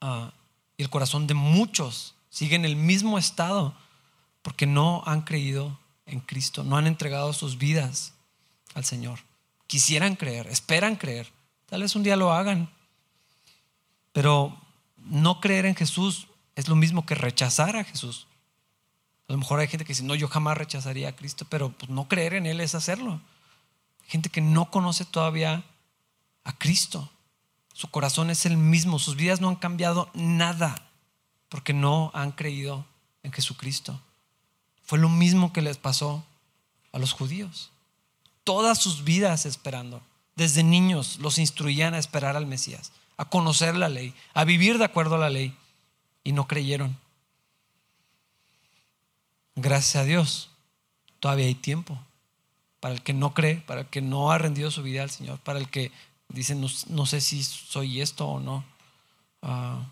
[0.00, 0.32] Ah,
[0.76, 3.72] y el corazón de muchos sigue en el mismo estado
[4.42, 8.14] porque no han creído en Cristo, no han entregado sus vidas
[8.74, 9.20] al Señor.
[9.68, 11.30] Quisieran creer, esperan creer.
[11.66, 12.68] Tal vez un día lo hagan.
[14.12, 14.60] Pero
[14.96, 16.26] no creer en Jesús
[16.56, 18.26] es lo mismo que rechazar a Jesús.
[19.28, 21.92] A lo mejor hay gente que dice, no, yo jamás rechazaría a Cristo, pero pues,
[21.92, 23.20] no creer en Él es hacerlo.
[24.08, 25.62] Gente que no conoce todavía
[26.42, 27.08] a Cristo.
[27.74, 30.88] Su corazón es el mismo, sus vidas no han cambiado nada
[31.48, 32.86] porque no han creído
[33.24, 34.00] en Jesucristo.
[34.84, 36.24] Fue lo mismo que les pasó
[36.92, 37.72] a los judíos.
[38.44, 40.00] Todas sus vidas esperando.
[40.36, 44.84] Desde niños los instruían a esperar al Mesías, a conocer la ley, a vivir de
[44.84, 45.56] acuerdo a la ley.
[46.22, 46.96] Y no creyeron.
[49.56, 50.50] Gracias a Dios,
[51.18, 51.98] todavía hay tiempo.
[52.78, 55.38] Para el que no cree, para el que no ha rendido su vida al Señor,
[55.40, 55.90] para el que
[56.28, 58.64] dice, no, sé si soy esto o no.
[59.42, 59.86] Ah,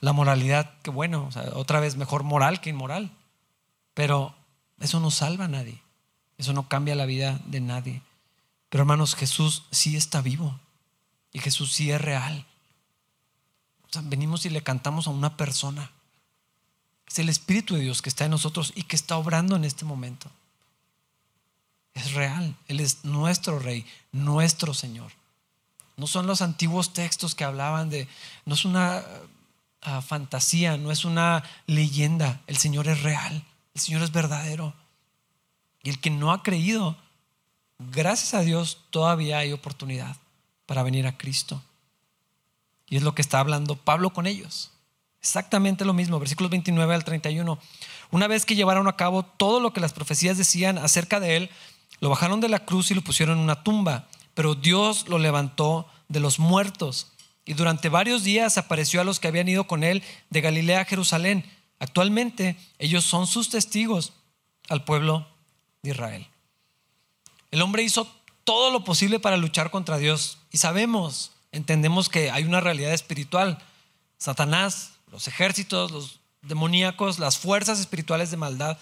[0.00, 3.10] la moralidad, que bueno, otra vez mejor moral que inmoral.
[3.94, 4.34] Pero
[4.80, 5.80] eso no salva a nadie.
[6.38, 8.02] Eso no cambia la vida de nadie.
[8.68, 10.58] Pero hermanos, Jesús sí está vivo.
[11.32, 12.46] Y Jesús sí es real.
[13.88, 15.90] O sea, venimos y le cantamos a una persona.
[17.06, 19.84] Es el Espíritu de Dios que está en nosotros y que está obrando en este
[19.84, 20.30] momento.
[21.94, 22.54] Es real.
[22.68, 25.12] Él es nuestro Rey, nuestro Señor.
[25.96, 28.06] No son los antiguos textos que hablaban de,
[28.44, 29.02] no es una
[29.82, 32.40] ah, fantasía, no es una leyenda.
[32.46, 33.44] El Señor es real.
[33.74, 34.74] El Señor es verdadero.
[35.82, 36.96] Y el que no ha creído,
[37.78, 40.16] gracias a Dios todavía hay oportunidad
[40.66, 41.62] para venir a Cristo.
[42.88, 44.72] Y es lo que está hablando Pablo con ellos.
[45.20, 47.58] Exactamente lo mismo, versículos 29 al 31.
[48.10, 51.50] Una vez que llevaron a cabo todo lo que las profecías decían acerca de él,
[52.00, 55.88] lo bajaron de la cruz y lo pusieron en una tumba, pero Dios lo levantó
[56.06, 57.08] de los muertos.
[57.44, 60.84] Y durante varios días apareció a los que habían ido con él de Galilea a
[60.84, 61.44] Jerusalén
[61.78, 64.12] Actualmente ellos son sus testigos
[64.68, 65.26] al pueblo
[65.82, 66.26] de Israel.
[67.50, 68.10] El hombre hizo
[68.44, 73.58] todo lo posible para luchar contra Dios y sabemos, entendemos que hay una realidad espiritual.
[74.18, 78.78] Satanás, los ejércitos, los demoníacos, las fuerzas espirituales de maldad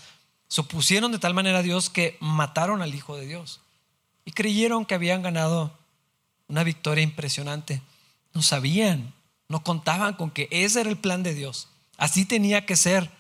[0.49, 3.61] se opusieron de tal manera a Dios que mataron al Hijo de Dios
[4.25, 5.77] y creyeron que habían ganado
[6.49, 7.83] una victoria impresionante.
[8.33, 9.13] No sabían,
[9.49, 11.69] no contaban con que ese era el plan de Dios.
[11.97, 13.11] Así tenía que ser.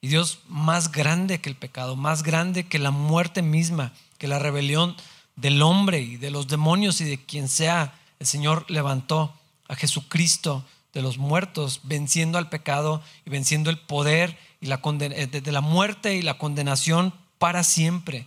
[0.00, 4.38] Y Dios más grande que el pecado, más grande que la muerte misma, que la
[4.38, 4.94] rebelión
[5.34, 9.34] del hombre y de los demonios y de quien sea, el Señor levantó
[9.68, 15.26] a Jesucristo de los muertos, venciendo al pecado y venciendo el poder y la eh,
[15.26, 18.26] de la muerte y la condenación para siempre.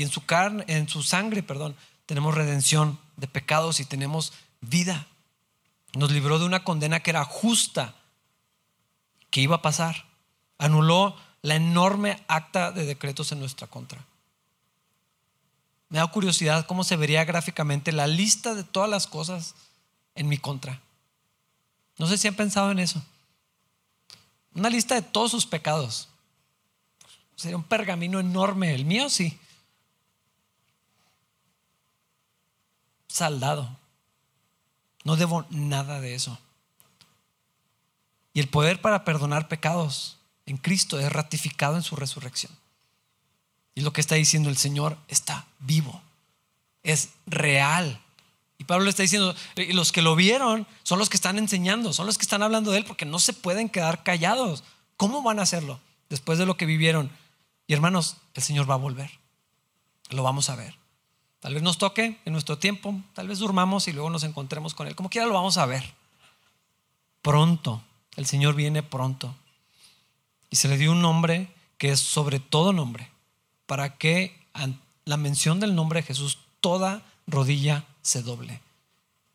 [0.00, 1.76] Y en su carne, en su sangre, perdón,
[2.06, 4.32] tenemos redención de pecados y tenemos
[4.62, 5.06] vida.
[5.92, 7.94] Nos libró de una condena que era justa
[9.28, 10.06] que iba a pasar.
[10.56, 14.02] Anuló la enorme acta de decretos en nuestra contra.
[15.90, 19.54] Me da curiosidad cómo se vería gráficamente la lista de todas las cosas
[20.14, 20.80] en mi contra.
[21.98, 23.02] No sé si han pensado en eso.
[24.54, 26.08] Una lista de todos sus pecados.
[27.36, 28.74] Sería un pergamino enorme.
[28.74, 29.38] El mío sí.
[33.10, 33.76] Saldado.
[35.04, 36.38] No debo nada de eso.
[38.32, 42.52] Y el poder para perdonar pecados en Cristo es ratificado en su resurrección.
[43.74, 46.00] Y lo que está diciendo el Señor está vivo,
[46.82, 48.00] es real.
[48.58, 52.06] Y Pablo está diciendo, y los que lo vieron son los que están enseñando, son
[52.06, 54.64] los que están hablando de él porque no se pueden quedar callados.
[54.96, 57.10] ¿Cómo van a hacerlo después de lo que vivieron?
[57.66, 59.10] Y hermanos, el Señor va a volver.
[60.10, 60.79] Lo vamos a ver.
[61.40, 64.86] Tal vez nos toque en nuestro tiempo, tal vez durmamos y luego nos encontremos con
[64.86, 64.94] Él.
[64.94, 65.94] Como quiera lo vamos a ver.
[67.22, 67.82] Pronto,
[68.16, 69.34] el Señor viene pronto.
[70.50, 73.08] Y se le dio un nombre que es sobre todo nombre,
[73.66, 74.38] para que
[75.06, 78.60] la mención del nombre de Jesús toda rodilla se doble.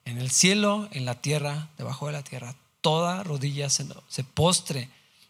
[0.06, 4.89] En el cielo, en la tierra, debajo de la tierra, toda rodilla se, postre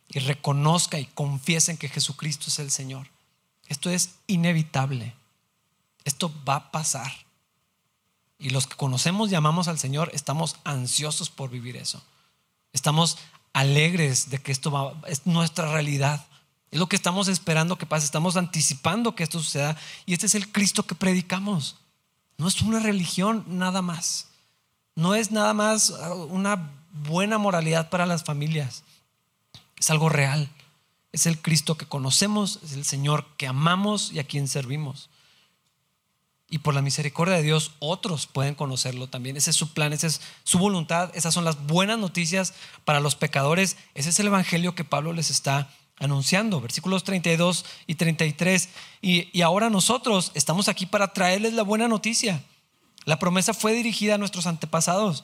[0.09, 3.07] y reconozca y confiesen que Jesucristo es el Señor.
[3.69, 5.13] Esto es inevitable.
[6.06, 7.12] Esto va a pasar.
[8.38, 12.01] Y los que conocemos y amamos al Señor estamos ansiosos por vivir eso.
[12.72, 13.18] Estamos
[13.53, 16.26] alegres de que esto va, es nuestra realidad.
[16.72, 18.06] Es lo que estamos esperando que pase.
[18.06, 19.78] Estamos anticipando que esto suceda.
[20.06, 21.78] Y este es el Cristo que predicamos.
[22.38, 24.28] No es una religión nada más.
[24.95, 25.89] No es nada más
[26.30, 28.84] una buena moralidad para las familias.
[29.78, 30.49] Es algo real.
[31.12, 35.10] Es el Cristo que conocemos, es el Señor que amamos y a quien servimos.
[36.50, 39.36] Y por la misericordia de Dios, otros pueden conocerlo también.
[39.36, 43.16] Ese es su plan, esa es su voluntad, esas son las buenas noticias para los
[43.16, 43.78] pecadores.
[43.96, 46.62] Ese es el evangelio que Pablo les está anunciando.
[46.62, 48.70] Versículos 32 y 33.
[49.02, 52.43] Y, y ahora nosotros estamos aquí para traerles la buena noticia.
[53.06, 55.24] La promesa fue dirigida a nuestros antepasados.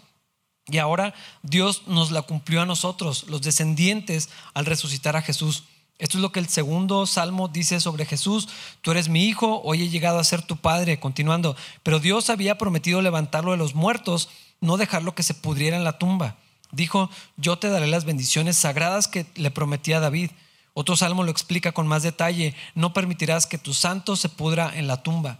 [0.67, 1.13] Y ahora
[1.43, 5.63] Dios nos la cumplió a nosotros, los descendientes, al resucitar a Jesús.
[6.01, 8.49] Esto es lo que el segundo salmo dice sobre Jesús.
[8.81, 10.99] Tú eres mi hijo, hoy he llegado a ser tu padre.
[10.99, 14.27] Continuando, pero Dios había prometido levantarlo de los muertos,
[14.61, 16.37] no dejarlo que se pudriera en la tumba.
[16.71, 20.31] Dijo, yo te daré las bendiciones sagradas que le prometí a David.
[20.73, 24.87] Otro salmo lo explica con más detalle, no permitirás que tu santo se pudra en
[24.87, 25.37] la tumba.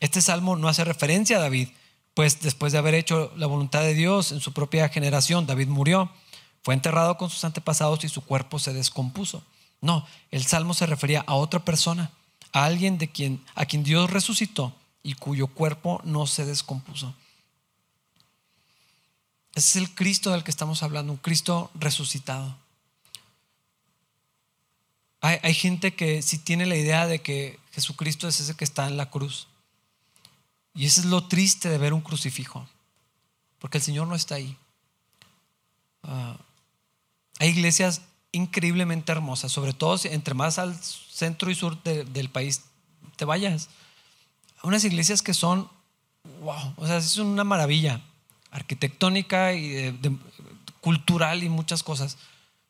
[0.00, 1.68] Este salmo no hace referencia a David,
[2.14, 6.10] pues después de haber hecho la voluntad de Dios en su propia generación, David murió,
[6.62, 9.42] fue enterrado con sus antepasados y su cuerpo se descompuso.
[9.86, 12.10] No, el salmo se refería a otra persona,
[12.50, 14.74] a alguien de quien, a quien Dios resucitó
[15.04, 17.14] y cuyo cuerpo no se descompuso.
[19.54, 22.58] Ese es el Cristo del que estamos hablando, un Cristo resucitado.
[25.20, 28.96] Hay, gente que si tiene la idea de que Jesucristo es ese que está en
[28.96, 29.46] la cruz.
[30.74, 32.68] Y eso es lo triste de ver un crucifijo,
[33.60, 34.56] porque el Señor no está ahí.
[36.02, 36.34] Uh,
[37.38, 38.02] hay iglesias
[38.36, 42.62] increíblemente hermosa, sobre todo entre más al centro y sur del país
[43.16, 43.68] te vayas.
[44.62, 45.68] Unas iglesias que son,
[46.40, 48.00] wow, o sea, es una maravilla
[48.50, 49.98] arquitectónica y
[50.80, 52.16] cultural y muchas cosas.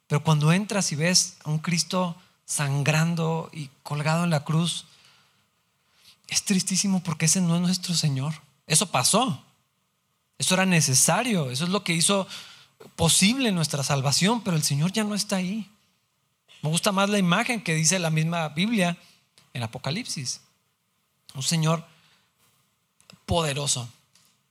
[0.07, 4.87] Pero cuando entras y ves a un Cristo sangrando y colgado en la cruz,
[6.29, 8.35] es tristísimo porque ese no es nuestro Señor.
[8.67, 9.43] Eso pasó.
[10.39, 11.51] Eso era necesario.
[11.51, 12.27] Eso es lo que hizo
[12.97, 15.71] posible nuestra salvación, pero el Señor ya no está ahí.
[16.63, 18.97] Me gusta más la imagen que dice la misma Biblia
[19.55, 20.41] en Apocalipsis.
[21.35, 21.85] Un Señor
[23.25, 23.89] poderoso.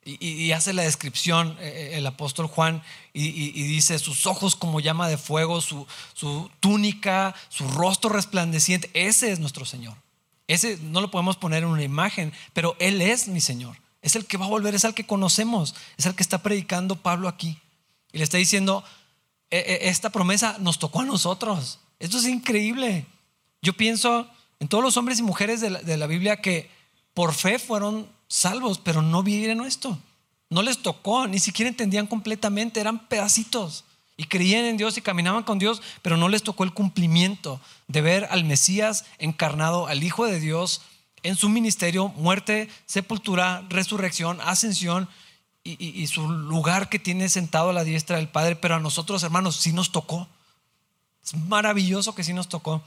[0.08, 5.10] Y, hace la descripción eh, eh, el apóstol Juan y, dice sus ojos como llama
[5.10, 8.92] de fuego, su, su túnica, su rostro resplandeciente.
[8.94, 9.98] Ese es nuestro Señor.
[10.48, 13.78] Ese no lo podemos poner en una imagen, pero Él es mi Señor.
[14.04, 16.96] Es el que va a volver, es el que conocemos, es el que está predicando
[16.98, 17.60] Pablo aquí.
[18.16, 18.82] Y le está diciendo,
[19.52, 21.80] e, e, esta promesa nos tocó a nosotros.
[22.00, 23.06] Esto es increíble.
[23.62, 24.30] Yo pienso
[24.62, 26.72] en todos los hombres y mujeres de la, Biblia que
[27.14, 30.00] por fe fueron salvos, pero no vivieron esto.
[30.50, 33.84] No les tocó, ni siquiera entendían completamente, eran pedacitos.
[34.16, 37.60] Y creían en Dios y caminaban con Dios, pero no les tocó el cumplimiento
[37.90, 40.84] de ver al Mesías encarnado, al Hijo de Dios,
[41.22, 45.10] en su ministerio, muerte, sepultura, resurrección, ascensión
[45.68, 49.56] y, su lugar que tiene sentado a la diestra del Padre, pero a nosotros, hermanos,
[49.56, 50.28] sí nos tocó.
[51.24, 52.84] Es maravilloso que sí nos tocó.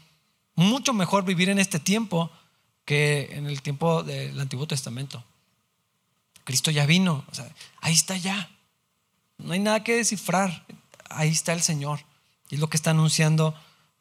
[0.54, 2.30] Mucho mejor vivir en este tiempo
[2.84, 5.24] que en el tiempo del Antiguo Testamento.
[6.44, 7.24] Cristo ya vino,
[7.80, 8.48] ahí está ya.
[9.38, 10.64] No hay nada que descifrar.
[11.10, 12.00] Ahí está el Señor.
[12.48, 13.54] Y es lo que está anunciando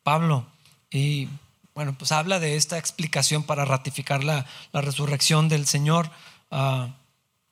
[0.04, 0.46] Pablo.
[0.92, 1.30] Y
[1.74, 6.12] bueno, pues habla de esta explicación para ratificar la, resurrección del Señor.
[6.52, 6.96] Ah,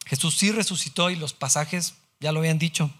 [0.05, 2.91] Jesús sí resucitó y los pasajes ya lo habían dicho.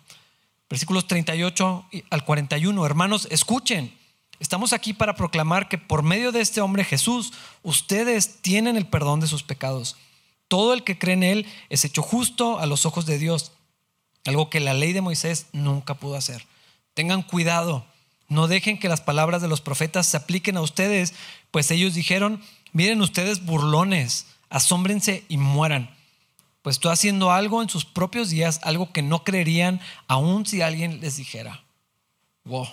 [0.69, 2.85] Versículos 38 al 41.
[2.85, 3.95] Hermanos, escuchen.
[4.39, 7.31] Estamos aquí para proclamar que por medio de este hombre Jesús,
[7.63, 9.95] ustedes tienen el perdón de sus pecados.
[10.49, 13.53] Todo el que cree en Él es hecho justo a los ojos de Dios,
[14.25, 16.45] algo que la ley de Moisés nunca pudo hacer.
[16.93, 17.85] Tengan cuidado,
[18.27, 21.13] no dejen que las palabras de los profetas se apliquen a ustedes,
[21.51, 22.41] pues ellos dijeron,
[22.73, 25.94] miren ustedes burlones, asómbrense y mueran
[26.65, 30.99] pues estoy haciendo algo en sus propios días, algo que no creerían aun si alguien
[30.99, 31.63] les dijera.
[32.43, 32.67] Wow.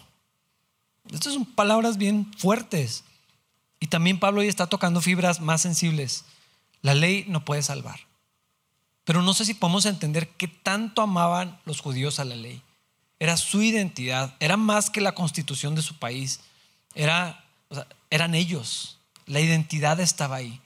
[1.11, 3.05] Estas son palabras bien fuertes.
[3.81, 6.25] Y también Pablo hoy está tocando fibras más sensibles.
[6.81, 8.01] La ley no puede salvar.
[9.05, 12.63] Pero no sé si podemos entender qué tanto amaban los judíos a la ley.
[13.19, 16.41] Era su identidad, era más que la constitución de su país.
[16.95, 17.45] Era,
[18.09, 18.97] eran ellos.
[19.27, 20.63] La identidad estaba ahí.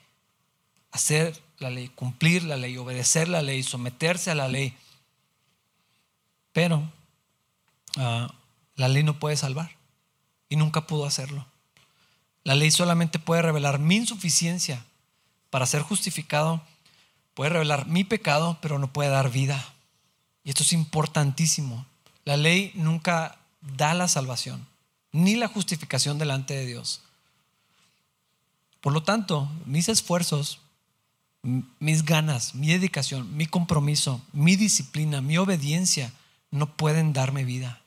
[0.97, 4.75] Hacer la ley, cumplir la ley, obedecer la ley, someterse a la ley.
[6.53, 6.91] Pero
[7.97, 8.33] ah,
[8.75, 9.69] la ley no puede salvar
[10.49, 11.45] y nunca pudo hacerlo.
[12.43, 14.83] La ley solamente puede revelar mi insuficiencia
[15.51, 16.63] para ser justificado,
[17.35, 19.63] puede revelar mi pecado, pero no puede dar vida.
[20.43, 21.85] Y esto es importantísimo.
[22.25, 24.65] La ley nunca da la salvación,
[25.11, 27.01] ni la justificación delante de Dios.
[28.81, 30.59] Por lo tanto, mis esfuerzos
[31.79, 36.11] mis ganas, mi dedicación, mi compromiso, mi disciplina, mi obediencia
[36.51, 37.81] no pueden darme vida.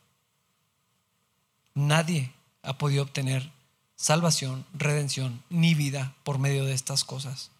[1.75, 2.33] Nadie
[2.63, 3.53] ha podido obtener
[3.97, 7.51] salvación, redención, ni vida por medio de estas cosas.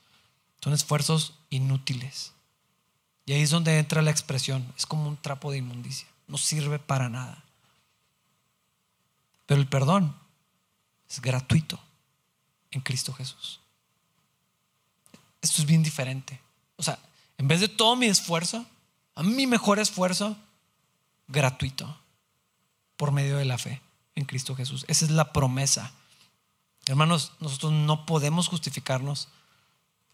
[0.63, 2.33] Son esfuerzos inútiles.
[3.27, 4.73] Y ahí es donde entra la expresión.
[4.79, 6.09] Es como un trapo de inmundicia.
[6.29, 7.45] No sirve para nada.
[9.45, 10.17] Pero el perdón
[11.11, 11.79] es gratuito
[12.71, 13.61] en Cristo Jesús
[15.41, 16.41] esto es bien diferente.
[16.77, 16.99] O sea,
[17.39, 18.67] en vez de todo mi esfuerzo,
[19.15, 20.37] a mi mejor esfuerzo,
[21.29, 21.99] gratuito,
[22.97, 23.81] por medio de la fe
[24.15, 24.85] en Cristo Jesús.
[24.89, 25.93] Esa es la promesa.
[26.87, 29.29] Hermanos, nosotros no podemos justificarnos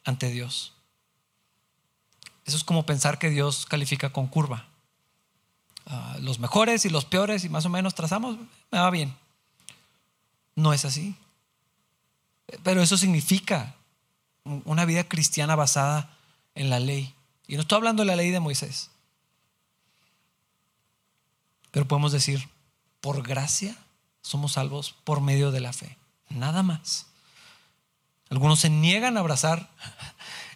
[0.04, 0.72] ante Dios.
[2.44, 4.66] Eso es como pensar que Dios califica con curva.
[5.86, 8.38] Ah, los mejores y los peores y más o menos trazamos,
[8.70, 9.16] me va bien.
[10.54, 11.16] No es así.
[12.62, 13.74] Pero eso significa
[14.64, 16.16] una vida cristiana basada
[16.54, 17.14] en la ley.
[17.46, 18.90] Y no estoy hablando de la ley de Moisés.
[21.70, 22.48] Pero podemos decir,
[23.00, 23.76] por gracia
[24.22, 25.96] somos salvos por medio de la fe.
[26.28, 27.06] Nada más.
[28.30, 29.70] Algunos se niegan a abrazar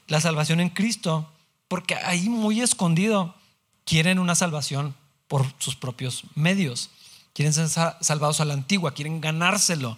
[0.09, 1.31] la salvación en Cristo
[1.69, 3.35] porque ahí muy escondido
[3.85, 4.97] quieren una salvación
[5.29, 6.91] por sus propios medios.
[7.33, 9.97] Quieren ser salvados a la antigua, quieren ganárselo.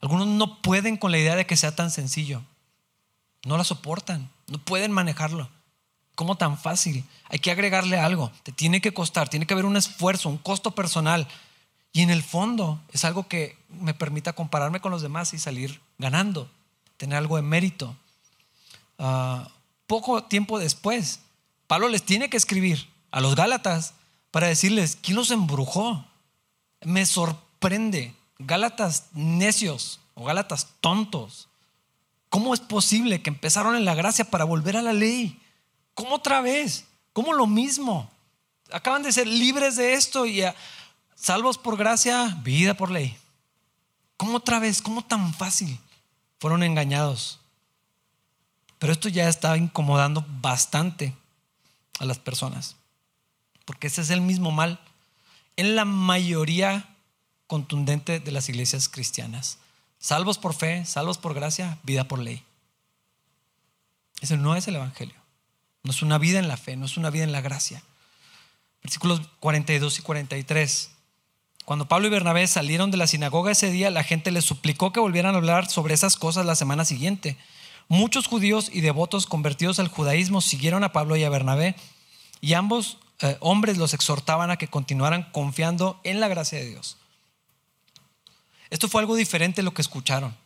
[0.00, 2.42] Algunos no pueden con la idea de que sea tan sencillo.
[3.48, 5.48] No la soportan, no pueden manejarlo.
[6.14, 7.02] ¿Cómo tan fácil?
[7.30, 10.72] Hay que agregarle algo, te tiene que costar, tiene que haber un esfuerzo, un costo
[10.72, 11.26] personal.
[11.94, 15.80] Y en el fondo es algo que me permita compararme con los demás y salir
[15.96, 16.50] ganando,
[16.98, 17.96] tener algo de mérito.
[18.98, 19.48] Ah,
[19.86, 21.20] poco tiempo después,
[21.66, 23.94] Pablo les tiene que escribir a los Gálatas
[24.30, 26.04] para decirles, ¿quién los embrujó?
[26.82, 28.14] Me sorprende.
[28.38, 31.48] Gálatas necios o Gálatas tontos.
[32.30, 35.40] ¿Cómo es posible que empezaron en la gracia para volver a la ley?
[35.94, 36.84] ¿Cómo otra vez?
[37.12, 38.10] ¿Cómo lo mismo?
[38.70, 40.42] Acaban de ser libres de esto y
[41.14, 43.16] salvos por gracia, vida por ley.
[44.16, 44.82] ¿Cómo otra vez?
[44.82, 45.78] ¿Cómo tan fácil?
[46.38, 47.40] Fueron engañados.
[48.78, 51.14] Pero esto ya está incomodando bastante
[51.98, 52.76] a las personas.
[53.64, 54.80] Porque ese es el mismo mal
[55.56, 56.88] en la mayoría
[57.46, 59.58] contundente de las iglesias cristianas.
[59.98, 62.42] Salvos por fe, salvos por gracia, vida por ley.
[64.20, 65.16] Ese no es el Evangelio.
[65.82, 67.82] No es una vida en la fe, no es una vida en la gracia.
[68.82, 70.90] Versículos 42 y 43.
[71.64, 75.00] Cuando Pablo y Bernabé salieron de la sinagoga ese día, la gente les suplicó que
[75.00, 77.36] volvieran a hablar sobre esas cosas la semana siguiente.
[77.88, 81.74] Muchos judíos y devotos convertidos al judaísmo siguieron a Pablo y a Bernabé
[82.40, 86.96] y ambos eh, hombres los exhortaban a que continuaran confiando en la gracia de Dios.
[88.70, 90.36] Esto fue algo diferente de lo que escucharon.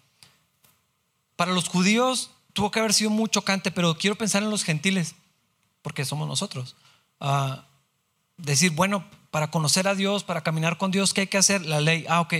[1.36, 5.14] Para los judíos tuvo que haber sido muy chocante, pero quiero pensar en los gentiles,
[5.82, 6.76] porque somos nosotros.
[7.20, 7.64] Ah,
[8.36, 11.64] decir, bueno, para conocer a Dios, para caminar con Dios, ¿qué hay que hacer?
[11.64, 12.04] La ley.
[12.08, 12.34] Ah, ok,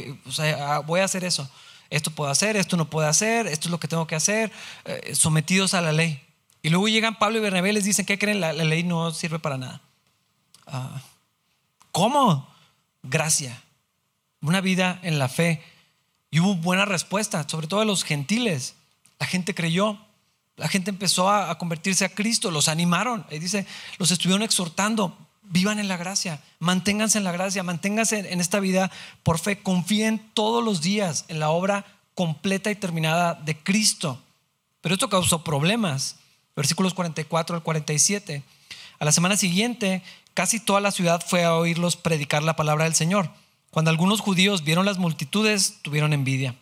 [0.59, 1.51] ah, voy a hacer eso.
[1.91, 4.51] Esto puedo hacer, esto no puedo hacer, esto es lo que tengo que hacer,
[4.85, 6.23] eh, sometidos a la ley.
[6.63, 8.41] Y luego llegan Pablo y Bernabé y les dicen, ¿qué creen?
[8.41, 9.81] La, ley no sirve para nada.
[10.67, 11.03] Ah,
[11.91, 12.49] ¿Cómo?
[13.03, 13.63] Gracia.
[14.41, 15.63] Una vida en la fe
[16.33, 18.75] Y hubo buena respuesta, sobre todo de los gentiles.
[19.21, 19.99] La gente creyó,
[20.57, 23.27] la gente empezó a, convertirse a Cristo, los animaron.
[23.31, 23.67] Ahí dice,
[23.99, 28.91] los estuvieron exhortando, vivan en la gracia, manténganse en la gracia, manténganse en esta vida
[29.23, 34.19] por fe, confíen todos los días en la obra completa y terminada de Cristo.
[34.81, 36.17] Pero esto causó problemas.
[36.57, 38.43] Versículos 44 al 47.
[38.99, 40.03] A la semana siguiente,
[40.33, 43.31] casi toda la ciudad fue a oírlos predicar la palabra del Señor.
[43.73, 46.55] Cuando algunos judíos vieron las multitudes, tuvieron envidia.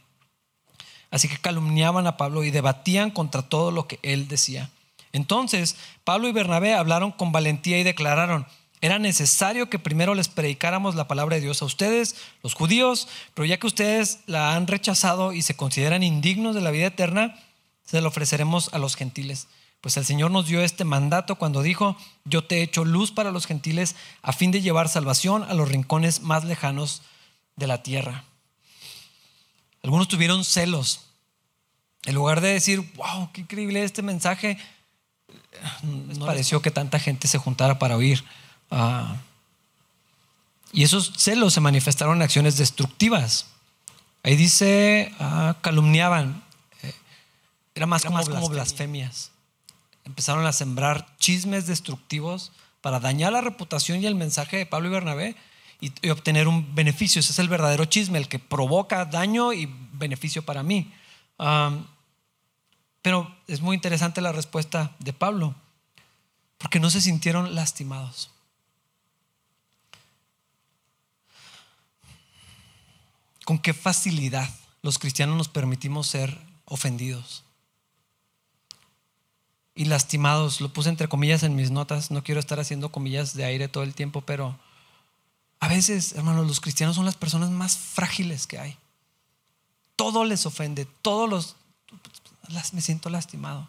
[1.10, 4.70] Así que calumniaban a Pablo y debatían contra todo lo que él decía.
[5.12, 8.46] Entonces, Pablo y Bernabé hablaron con valentía y declararon,
[8.80, 13.44] era necesario que primero les predicáramos la palabra de Dios a ustedes, los judíos, pero
[13.44, 17.36] ya que ustedes la han rechazado y se consideran indignos de la vida eterna,
[17.84, 19.48] se la ofreceremos a los gentiles.
[19.80, 23.30] Pues el Señor nos dio este mandato cuando dijo, yo te he hecho luz para
[23.30, 27.02] los gentiles a fin de llevar salvación a los rincones más lejanos
[27.56, 28.24] de la tierra.
[29.82, 31.06] Algunos tuvieron celos.
[32.04, 34.58] En lugar de decir, wow, qué increíble este mensaje,
[36.08, 38.24] les pareció que tanta gente se juntara para oír.
[38.70, 39.16] Ah,
[40.72, 43.46] y esos celos se manifestaron en acciones destructivas.
[44.22, 46.42] Ahí dice, ah, calumniaban.
[46.82, 46.94] Eh,
[47.74, 49.29] era más, como, blasfemias.
[50.10, 52.50] Empezaron a sembrar chismes destructivos
[52.80, 55.36] para dañar la reputación y el mensaje de Pablo y Bernabé
[55.80, 57.20] y, obtener un beneficio.
[57.20, 60.92] Ese es el verdadero chisme, el que provoca daño y beneficio para mí.
[63.02, 65.54] pero es muy interesante la respuesta de Pablo,
[66.58, 68.32] porque no se sintieron lastimados.
[73.44, 74.48] con qué facilidad
[74.80, 77.42] los cristianos nos permitimos ser ofendidos
[79.74, 80.60] y lastimados.
[80.60, 83.84] Lo puse entre comillas en mis notas, no quiero estar haciendo comillas de aire todo
[83.84, 84.58] el tiempo, pero
[85.60, 88.76] a veces, hermanos, los cristianos son las personas más frágiles que hay.
[89.96, 91.56] Todo les ofende, todos los...
[92.72, 93.68] me siento lastimado.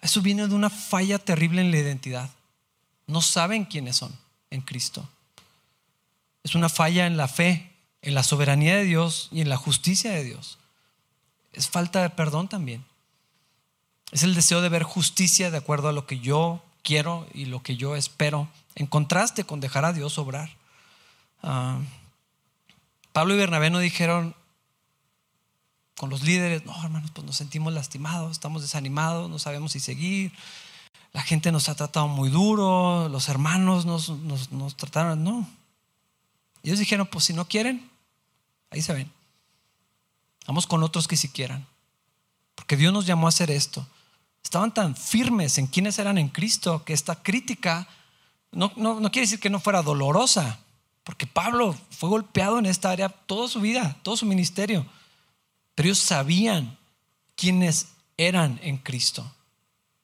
[0.00, 2.30] Eso viene de una falla terrible en la identidad.
[3.06, 4.16] No saben quiénes son
[4.50, 5.08] en Cristo.
[6.42, 7.74] Es una falla en la fe
[8.04, 10.58] en la soberanía de Dios y en la justicia de Dios.
[11.52, 12.84] Es falta de perdón también.
[14.10, 17.62] Es el deseo de ver justicia de acuerdo a lo que yo quiero y lo
[17.62, 20.50] que yo espero, en contraste con dejar a Dios obrar.
[21.42, 21.78] Ah,
[23.12, 24.34] Pablo y Bernabé no dijeron
[25.96, 30.32] con los líderes, no hermanos, pues nos sentimos lastimados, estamos desanimados, no sabemos si seguir,
[31.12, 35.48] la gente nos ha tratado muy duro, los hermanos nos, nos, nos trataron, no.
[36.62, 37.88] Ellos dijeron, pues si no quieren,
[38.74, 39.08] Ahí se ven.
[40.48, 41.64] Vamos con otros que si quieran.
[42.54, 43.86] Porque Dios nos llamó a hacer esto.
[44.42, 47.88] Estaban tan firmes en quienes eran en Cristo que esta crítica
[48.52, 50.60] no, no, quiere decir que no fuera dolorosa.
[51.02, 54.86] Porque Pablo fue golpeado en esta área toda su vida, todo su ministerio.
[55.74, 56.78] Pero ellos sabían
[57.36, 59.30] quiénes eran en Cristo.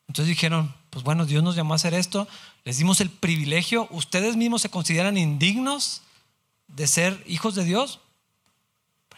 [0.08, 2.26] Entonces dijeron, pues bueno, Dios nos llamó a hacer esto,
[2.64, 6.02] les dimos el privilegio, ustedes mismos se consideran indignos
[6.66, 8.00] de ser hijos de Dios,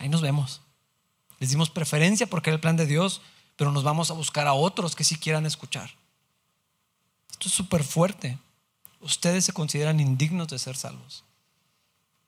[0.02, 0.61] Ahí nos vemos.
[1.43, 3.20] Les dimos preferencia porque era el plan de Dios,
[3.57, 5.90] pero nos vamos a buscar a otros que sí quieran escuchar.
[7.32, 8.38] Esto es súper fuerte.
[9.01, 11.24] Ustedes se consideran indignos de ser salvos.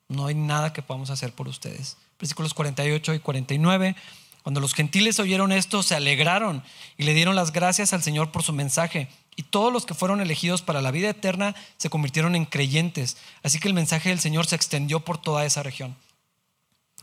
[0.09, 1.95] No hay nada que podamos hacer por ustedes.
[2.19, 3.95] Versículos 48 y 49.
[4.43, 6.61] Cuando los gentiles oyeron esto, se alegraron
[6.97, 9.07] y le dieron las gracias al Señor por su mensaje.
[9.37, 13.15] Y todos los que fueron elegidos para la vida eterna se convirtieron en creyentes.
[13.43, 15.95] Así que el mensaje del Señor se extendió por toda esa región.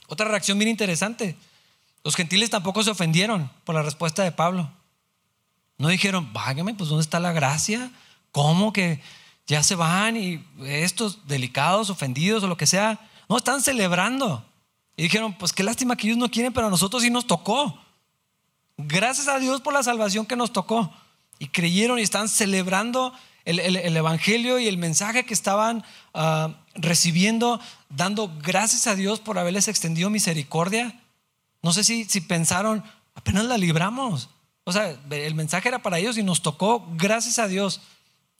[0.09, 1.39] Otra reacción bien interesante.
[2.05, 4.71] Los gentiles tampoco se ofendieron por la respuesta de Pablo.
[5.79, 7.91] No dijeron, vágame, pues ¿dónde está la gracia?
[8.31, 9.01] ¿Cómo que
[9.47, 13.01] ya se van y estos delicados, ofendidos o lo que sea?
[13.29, 14.45] No, están celebrando.
[14.97, 17.79] Y dijeron, pues qué lástima que ellos no quieren, pero a nosotros sí nos tocó.
[18.77, 20.93] Gracias a Dios por la salvación que nos tocó.
[21.39, 23.13] Y creyeron y están celebrando
[23.45, 25.85] el, evangelio y el mensaje que estaban
[26.15, 31.02] ah, recibiendo, dando gracias a Dios por haberles extendido misericordia.
[31.63, 32.83] No sé si, si pensaron,
[33.15, 34.29] apenas la libramos.
[34.65, 37.81] O sea, el mensaje era para ellos y nos tocó, gracias a Dios.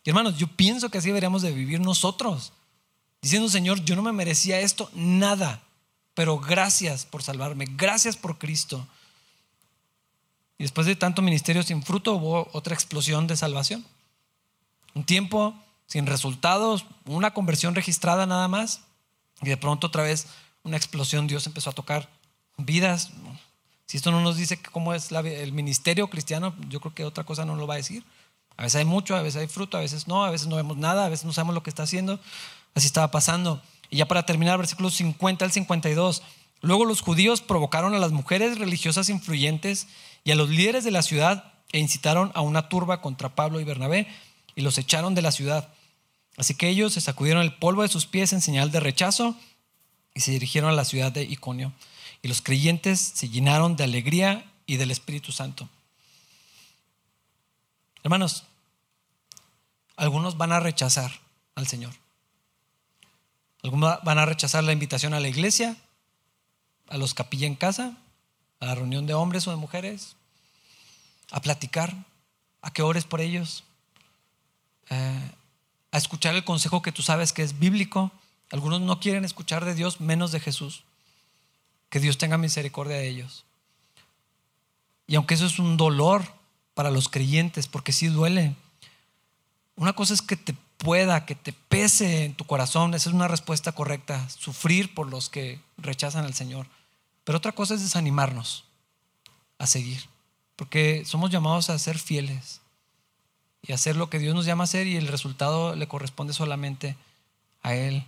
[0.05, 2.53] Y hermanos, yo pienso que así deberíamos de vivir nosotros.
[3.21, 5.63] Diciendo, Señor, yo no me merecía esto, nada,
[6.15, 8.87] pero gracias por salvarme, gracias por Cristo.
[10.59, 13.85] Y después de tanto ministerio sin fruto, hubo otra explosión de salvación.
[14.95, 15.55] Un tiempo
[15.87, 18.83] sin resultados, una conversión registrada nada más,
[19.41, 20.27] y de pronto otra vez
[20.65, 22.09] una explosión, Dios empezó a tocar
[22.65, 23.11] vidas.
[23.87, 27.45] Si esto no nos dice cómo es el ministerio cristiano, yo creo que otra cosa
[27.45, 28.05] no lo va a decir.
[28.57, 30.77] A veces hay mucho, a veces hay fruto, a veces no, a veces no vemos
[30.77, 32.21] nada, a veces no sabemos lo que está haciendo.
[32.75, 33.63] Así estaba pasando.
[33.91, 36.23] Y ya para terminar, versículos 50 al 52.
[36.61, 39.89] Luego los judíos provocaron a las mujeres religiosas influyentes
[40.25, 43.65] y a los líderes de la ciudad e incitaron a una turba contra Pablo y
[43.65, 44.07] Bernabé
[44.55, 45.69] y los echaron de la ciudad.
[46.37, 49.37] Así que ellos se sacudieron el polvo de sus pies en señal de rechazo
[50.15, 51.73] y se dirigieron a la ciudad de Iconio.
[52.23, 55.69] Y los creyentes se llenaron de alegría y del Espíritu Santo.
[58.05, 58.45] Hermanos,
[59.97, 61.13] algunos van a rechazar
[61.55, 61.93] al Señor.
[63.63, 65.77] Algunos van a rechazar la invitación a la iglesia,
[66.89, 67.97] a los capilla en casa,
[68.61, 70.17] a la reunión de hombres o de mujeres,
[71.31, 71.95] a platicar,
[72.61, 73.65] a que ores por ellos,
[74.91, 75.31] eh,
[75.91, 78.11] a escuchar el consejo que tú sabes que es bíblico.
[78.51, 80.85] Algunos no quieren escuchar de Dios menos de Jesús.
[81.93, 83.45] Que Dios tenga misericordia de ellos.
[85.07, 86.25] Y aunque eso es un dolor
[86.73, 88.57] para los creyentes, porque sí duele,
[89.77, 93.29] una cosa es que te pueda, que te pese en tu corazón, esa es una
[93.29, 96.67] respuesta correcta, sufrir por los que rechazan al Señor.
[97.25, 98.65] Pero otra cosa es desanimarnos
[99.59, 100.09] a seguir,
[100.57, 102.63] porque somos llamados a ser fieles
[103.61, 106.97] y hacer lo que Dios nos llama a hacer y el resultado le corresponde solamente
[107.63, 108.07] a Él.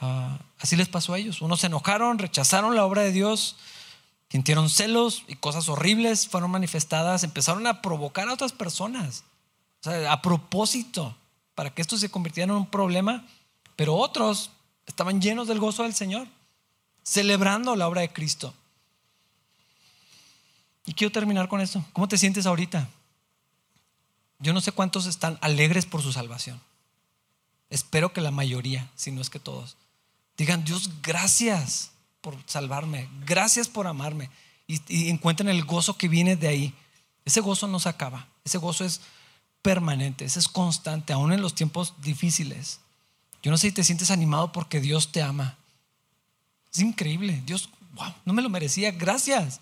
[0.00, 1.40] Ah, así les pasó a ellos.
[1.42, 3.56] Unos se enojaron, rechazaron la obra de Dios,
[4.28, 9.24] sintieron celos y cosas horribles fueron manifestadas, empezaron a provocar a otras personas,
[9.84, 11.16] a propósito,
[11.54, 13.26] para que esto se convirtiera en un problema,
[13.76, 14.50] pero otros
[14.86, 16.28] estaban llenos del gozo del Señor,
[17.02, 18.54] celebrando la obra de Cristo.
[20.86, 21.84] Y quiero terminar con esto.
[21.92, 22.88] ¿Cómo te sientes ahorita?
[24.38, 26.60] Yo no sé cuántos están alegres por su salvación.
[27.70, 29.76] Espero que la mayoría, si no es que todos,
[30.36, 34.28] digan, Dios, gracias por salvarme, gracias por amarme.
[34.66, 36.74] Y, encuentren el gozo que viene de ahí.
[37.24, 39.00] Ese gozo no se acaba, ese gozo es
[39.62, 42.80] permanente, ese es constante, aún en los tiempos difíciles.
[43.42, 45.56] Yo no sé si te sientes animado porque Dios te ama.
[46.72, 47.42] Es increíble.
[47.46, 48.90] Dios, wow, no me lo merecía.
[48.90, 49.60] Gracias.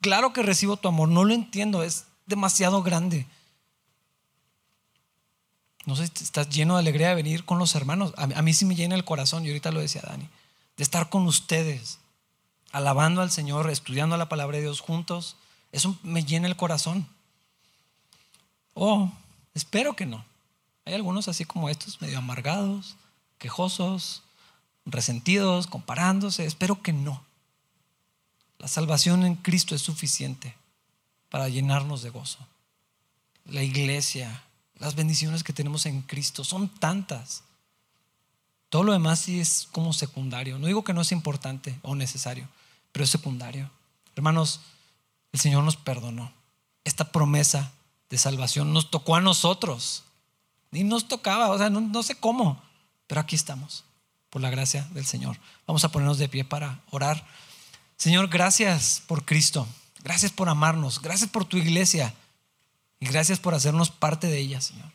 [0.00, 1.08] Claro que recibo tu amor.
[1.08, 1.82] No lo entiendo.
[1.82, 3.26] Es demasiado grande.
[5.90, 8.14] No sé estás lleno de alegría de venir con los hermanos.
[8.16, 10.28] A, mí sí me llena el corazón, y ahorita lo decía Dani,
[10.76, 11.98] de estar con ustedes,
[12.70, 15.34] alabando al Señor, estudiando la palabra de Dios juntos.
[15.72, 17.08] Eso me llena el corazón.
[18.74, 19.10] Oh,
[19.52, 20.24] espero que no.
[20.84, 22.94] Hay algunos así como estos, medio amargados,
[23.38, 24.22] quejosos,
[24.86, 26.46] resentidos, comparándose.
[26.46, 27.20] Espero que no.
[28.58, 30.54] La salvación en Cristo es suficiente
[31.30, 32.38] para llenarnos de gozo.
[33.44, 34.44] La iglesia,
[34.80, 37.44] las bendiciones que tenemos en Cristo son tantas.
[38.70, 40.58] Todo lo demás sí es como secundario.
[40.58, 42.48] No digo que no es importante o necesario,
[42.90, 43.70] pero es secundario.
[44.16, 44.60] Hermanos,
[45.32, 46.32] el Señor nos perdonó.
[46.84, 47.72] Esta promesa
[48.08, 50.04] de salvación nos tocó a nosotros.
[50.70, 52.62] Ni nos tocaba, o sea, no, no sé cómo,
[53.06, 53.84] pero aquí estamos,
[54.30, 55.36] por la gracia del Señor.
[55.66, 57.26] Vamos a ponernos de pie para orar.
[57.96, 59.66] Señor, gracias por Cristo.
[60.02, 61.02] Gracias por amarnos.
[61.02, 62.14] Gracias por tu iglesia.
[63.00, 64.92] Y gracias por hacernos parte de ella, Señor.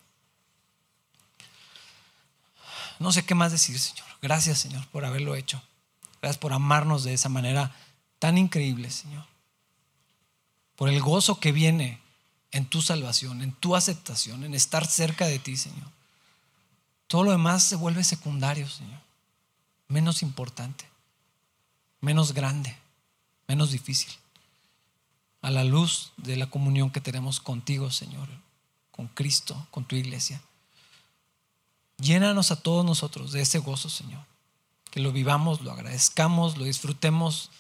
[3.00, 4.06] No sé qué más decir, Señor.
[4.22, 5.62] Gracias, Señor, por haberlo hecho.
[6.22, 7.76] Gracias por amarnos de esa manera
[8.20, 9.26] tan increíble, Señor.
[10.76, 12.00] Por el gozo que viene
[12.52, 15.90] en tu salvación, en tu aceptación, en estar cerca de ti, Señor.
[17.08, 19.02] Todo lo demás se vuelve secundario, Señor.
[19.88, 20.86] Menos importante,
[22.02, 22.78] menos grande,
[23.48, 24.12] menos difícil
[25.46, 28.28] a la luz de la comunión que tenemos contigo, Señor,
[28.90, 30.42] con Cristo, con tu iglesia.
[32.00, 34.24] Llénanos a todos nosotros de ese gozo, Señor.
[34.90, 37.52] Que lo vivamos, lo agradezcamos, lo disfrutemos,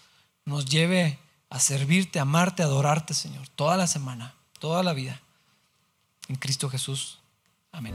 [0.45, 1.19] nos lleve
[1.51, 5.21] a servirte, a amarte, a adorarte, Señor, toda la semana, toda la vida.
[6.27, 7.19] En Cristo Jesús.
[7.71, 7.93] Amén.